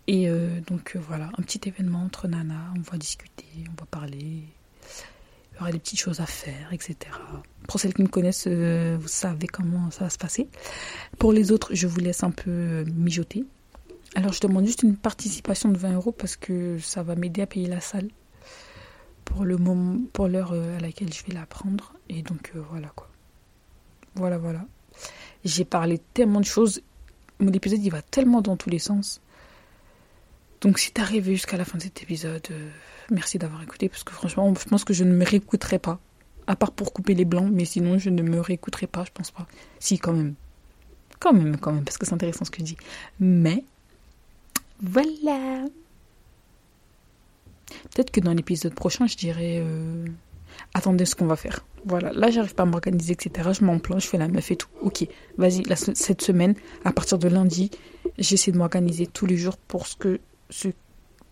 Et 0.07 0.29
euh, 0.29 0.61
donc 0.67 0.97
voilà, 0.97 1.31
un 1.39 1.43
petit 1.43 1.61
événement 1.69 2.03
entre 2.03 2.27
nanas, 2.27 2.73
on 2.77 2.81
va 2.81 2.99
discuter, 2.99 3.47
on 3.69 3.81
va 3.81 3.87
parler, 3.87 4.19
il 4.19 5.57
y 5.57 5.61
aura 5.61 5.71
des 5.71 5.79
petites 5.79 6.01
choses 6.01 6.21
à 6.21 6.27
faire, 6.27 6.73
etc. 6.73 6.97
Pour 7.69 7.79
celles 7.79 7.95
qui 7.95 8.03
me 8.03 8.09
connaissent, 8.09 8.49
euh, 8.49 8.97
vous 9.01 9.09
savez 9.09 9.47
comment 9.47 9.93
ça 9.93 10.05
va 10.05 10.11
se 10.11 10.19
passer. 10.19 10.49
Pour 11.19 11.33
les 11.33 11.53
autres, 11.53 11.75
je 11.75 11.87
vous 11.87 12.01
laisse 12.01 12.25
un 12.25 12.33
peu 12.33 12.51
euh, 12.51 12.85
mijoter. 12.87 13.45
Alors, 14.17 14.33
je 14.33 14.41
demande 14.41 14.67
juste 14.67 14.83
une 14.83 14.97
participation 14.97 15.69
de 15.69 15.79
20 15.79 15.93
euros 15.93 16.11
parce 16.11 16.35
que 16.35 16.79
ça 16.81 17.05
va 17.05 17.15
m'aider 17.15 17.43
à 17.43 17.47
payer 17.47 17.69
la 17.69 17.81
salle 17.81 18.09
pour 19.25 19.45
le 19.45 19.57
moment, 19.59 20.01
pour 20.13 20.27
l'heure 20.27 20.51
euh, 20.53 20.79
à 20.79 20.81
laquelle 20.81 21.13
je 21.13 21.25
vais 21.25 21.35
la 21.35 21.47
prendre. 21.47 21.93
Et 22.09 22.23
donc, 22.23 22.53
voilà 22.71 22.89
quoi. 22.97 23.09
Voilà, 24.17 24.39
voilà. 24.39 24.67
J'ai 25.45 25.65
parlé 25.65 26.01
tellement 26.15 26.41
de 26.41 26.45
choses. 26.47 26.83
Mon 27.39 27.53
épisode, 27.53 27.83
il 27.83 27.91
va 27.91 28.03
tellement 28.03 28.43
dans 28.43 28.57
tous 28.57 28.71
les 28.71 28.79
sens. 28.79 29.21
Donc, 30.61 30.79
si 30.79 30.93
t'es 30.93 31.01
arrivé 31.01 31.35
jusqu'à 31.35 31.57
la 31.57 31.65
fin 31.65 31.79
de 31.79 31.83
cet 31.83 32.03
épisode, 32.03 32.47
merci 33.11 33.39
d'avoir 33.39 33.63
écouté 33.63 33.89
parce 33.89 34.05
que 34.05 34.13
franchement, 34.13 34.53
je 34.55 34.69
pense 34.69 34.85
que 34.85 34.93
je 34.93 35.05
ne 35.05 35.15
me 35.15 35.25
réécouterai 35.25 35.79
pas. 35.79 35.99
À 36.47 36.57
part 36.57 36.73
pour 36.73 36.93
couper 36.93 37.15
les 37.15 37.25
blancs, 37.25 37.49
mais 37.53 37.65
sinon 37.65 37.99
je 37.99 38.11
ne 38.11 38.23
me 38.23 38.41
réécouterai 38.41 38.87
pas, 38.87 39.05
je 39.05 39.11
pense 39.13 39.31
pas. 39.31 39.47
Si, 39.79 39.99
quand 39.99 40.13
même. 40.13 40.35
Quand 41.19 41.33
même, 41.33 41.57
quand 41.59 41.73
même, 41.73 41.85
parce 41.85 41.99
que 41.99 42.07
c'est 42.07 42.15
intéressant 42.15 42.45
ce 42.45 42.51
que 42.51 42.59
je 42.59 42.65
dis. 42.65 42.77
Mais, 43.21 43.65
voilà. 44.83 45.65
Peut-être 47.95 48.11
que 48.11 48.21
dans 48.21 48.35
l'épisode 48.35 48.75
prochain, 48.75 49.07
je 49.07 49.17
dirais 49.17 49.59
euh, 49.61 50.07
attendez 50.75 51.05
ce 51.05 51.15
qu'on 51.15 51.27
va 51.27 51.37
faire. 51.37 51.65
Voilà, 51.85 52.13
là 52.13 52.31
j'arrive 52.31 52.55
pas 52.55 52.65
à 52.65 52.67
m'organiser, 52.67 53.13
etc. 53.13 53.51
Je 53.59 53.65
m'en 53.65 53.79
plains, 53.79 53.99
je 53.99 54.07
fais 54.07 54.19
la 54.19 54.29
meuf 54.29 54.51
et 54.51 54.57
tout. 54.57 54.69
Ok, 54.83 55.07
vas-y, 55.39 55.63
cette 55.95 56.23
semaine, 56.23 56.55
à 56.85 56.93
partir 56.93 57.19
de 57.19 57.29
lundi, 57.29 57.71
j'essaie 58.19 58.53
de 58.53 58.59
m'organiser 58.59 59.07
tous 59.07 59.27
les 59.27 59.37
jours 59.37 59.57
pour 59.57 59.87
ce 59.87 59.97
que 59.97 60.21
ce 60.51 60.69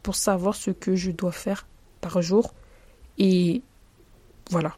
pour 0.03 0.15
savoir 0.15 0.55
ce 0.55 0.71
que 0.71 0.95
je 0.95 1.11
dois 1.11 1.33
faire 1.33 1.67
par 2.01 2.23
jour. 2.23 2.55
Et 3.19 3.63
voilà. 4.51 4.77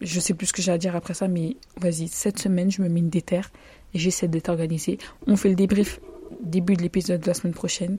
Je 0.00 0.18
sais 0.18 0.34
plus 0.34 0.46
ce 0.46 0.52
que 0.52 0.62
j'ai 0.62 0.72
à 0.72 0.78
dire 0.78 0.96
après 0.96 1.14
ça, 1.14 1.28
mais 1.28 1.56
vas-y, 1.76 2.08
cette 2.08 2.40
semaine, 2.40 2.70
je 2.72 2.82
me 2.82 2.88
mets 2.88 2.98
une 2.98 3.10
déterre 3.10 3.52
et 3.94 3.98
j'essaie 4.00 4.26
d'être 4.26 4.48
organisée. 4.48 4.98
On 5.28 5.36
fait 5.36 5.50
le 5.50 5.54
débrief 5.54 6.00
début 6.40 6.74
de 6.74 6.82
l'épisode 6.82 7.20
de 7.20 7.26
la 7.26 7.34
semaine 7.34 7.54
prochaine 7.54 7.98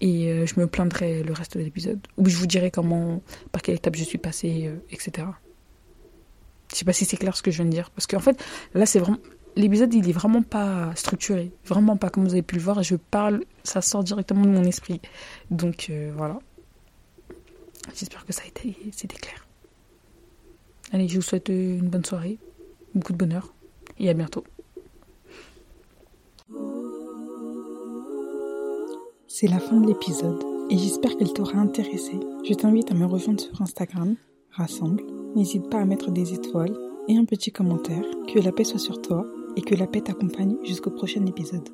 et 0.00 0.30
euh, 0.30 0.46
je 0.46 0.60
me 0.60 0.66
plaindrai 0.66 1.22
le 1.22 1.32
reste 1.32 1.56
de 1.56 1.62
l'épisode. 1.62 2.00
Ou 2.16 2.28
je 2.28 2.36
vous 2.36 2.46
dirai 2.46 2.70
comment, 2.70 3.22
par 3.52 3.62
quelle 3.62 3.76
étape 3.76 3.96
je 3.96 4.04
suis 4.04 4.18
passée, 4.18 4.66
euh, 4.66 4.76
etc. 4.90 5.28
Je 6.70 6.76
sais 6.76 6.84
pas 6.84 6.92
si 6.92 7.04
c'est 7.04 7.16
clair 7.16 7.36
ce 7.36 7.42
que 7.42 7.50
je 7.50 7.56
viens 7.56 7.66
de 7.66 7.70
dire. 7.70 7.90
Parce 7.90 8.06
qu'en 8.06 8.20
fait, 8.20 8.42
là, 8.74 8.86
c'est 8.86 8.98
vraiment 8.98 9.18
l'épisode, 9.56 9.92
il 9.94 10.08
est 10.08 10.12
vraiment 10.12 10.42
pas 10.42 10.92
structuré. 10.94 11.50
Vraiment 11.64 11.96
pas, 11.96 12.10
comme 12.10 12.24
vous 12.24 12.32
avez 12.32 12.42
pu 12.42 12.56
le 12.56 12.60
voir. 12.60 12.82
Je 12.82 12.96
parle, 12.96 13.44
ça 13.64 13.80
sort 13.80 14.04
directement 14.04 14.42
de 14.42 14.50
mon 14.50 14.64
esprit. 14.64 15.00
Donc, 15.50 15.88
euh, 15.90 16.12
voilà. 16.16 16.38
J'espère 17.94 18.24
que 18.24 18.32
ça 18.32 18.42
a 18.42 18.46
été, 18.46 18.76
c'était 18.92 19.16
clair. 19.16 19.46
Allez, 20.92 21.08
je 21.08 21.16
vous 21.16 21.22
souhaite 21.22 21.48
une 21.48 21.88
bonne 21.88 22.04
soirée, 22.04 22.38
beaucoup 22.94 23.12
de 23.12 23.18
bonheur, 23.18 23.54
et 23.98 24.08
à 24.08 24.14
bientôt. 24.14 24.44
C'est 29.38 29.48
la 29.48 29.58
fin 29.58 29.78
de 29.78 29.86
l'épisode, 29.86 30.42
et 30.70 30.78
j'espère 30.78 31.14
qu'elle 31.14 31.34
t'aura 31.34 31.58
intéressé. 31.58 32.18
Je 32.48 32.54
t'invite 32.54 32.90
à 32.90 32.94
me 32.94 33.04
rejoindre 33.04 33.42
sur 33.42 33.60
Instagram, 33.60 34.16
Rassemble. 34.50 35.04
N'hésite 35.34 35.68
pas 35.68 35.76
à 35.76 35.84
mettre 35.84 36.10
des 36.10 36.32
étoiles 36.32 36.74
et 37.06 37.18
un 37.18 37.26
petit 37.26 37.52
commentaire. 37.52 38.02
Que 38.32 38.40
la 38.40 38.50
paix 38.50 38.64
soit 38.64 38.78
sur 38.78 39.02
toi 39.02 39.26
et 39.54 39.60
que 39.60 39.74
la 39.74 39.86
paix 39.86 40.00
t'accompagne 40.00 40.56
jusqu'au 40.64 40.88
prochain 40.88 41.26
épisode. 41.26 41.68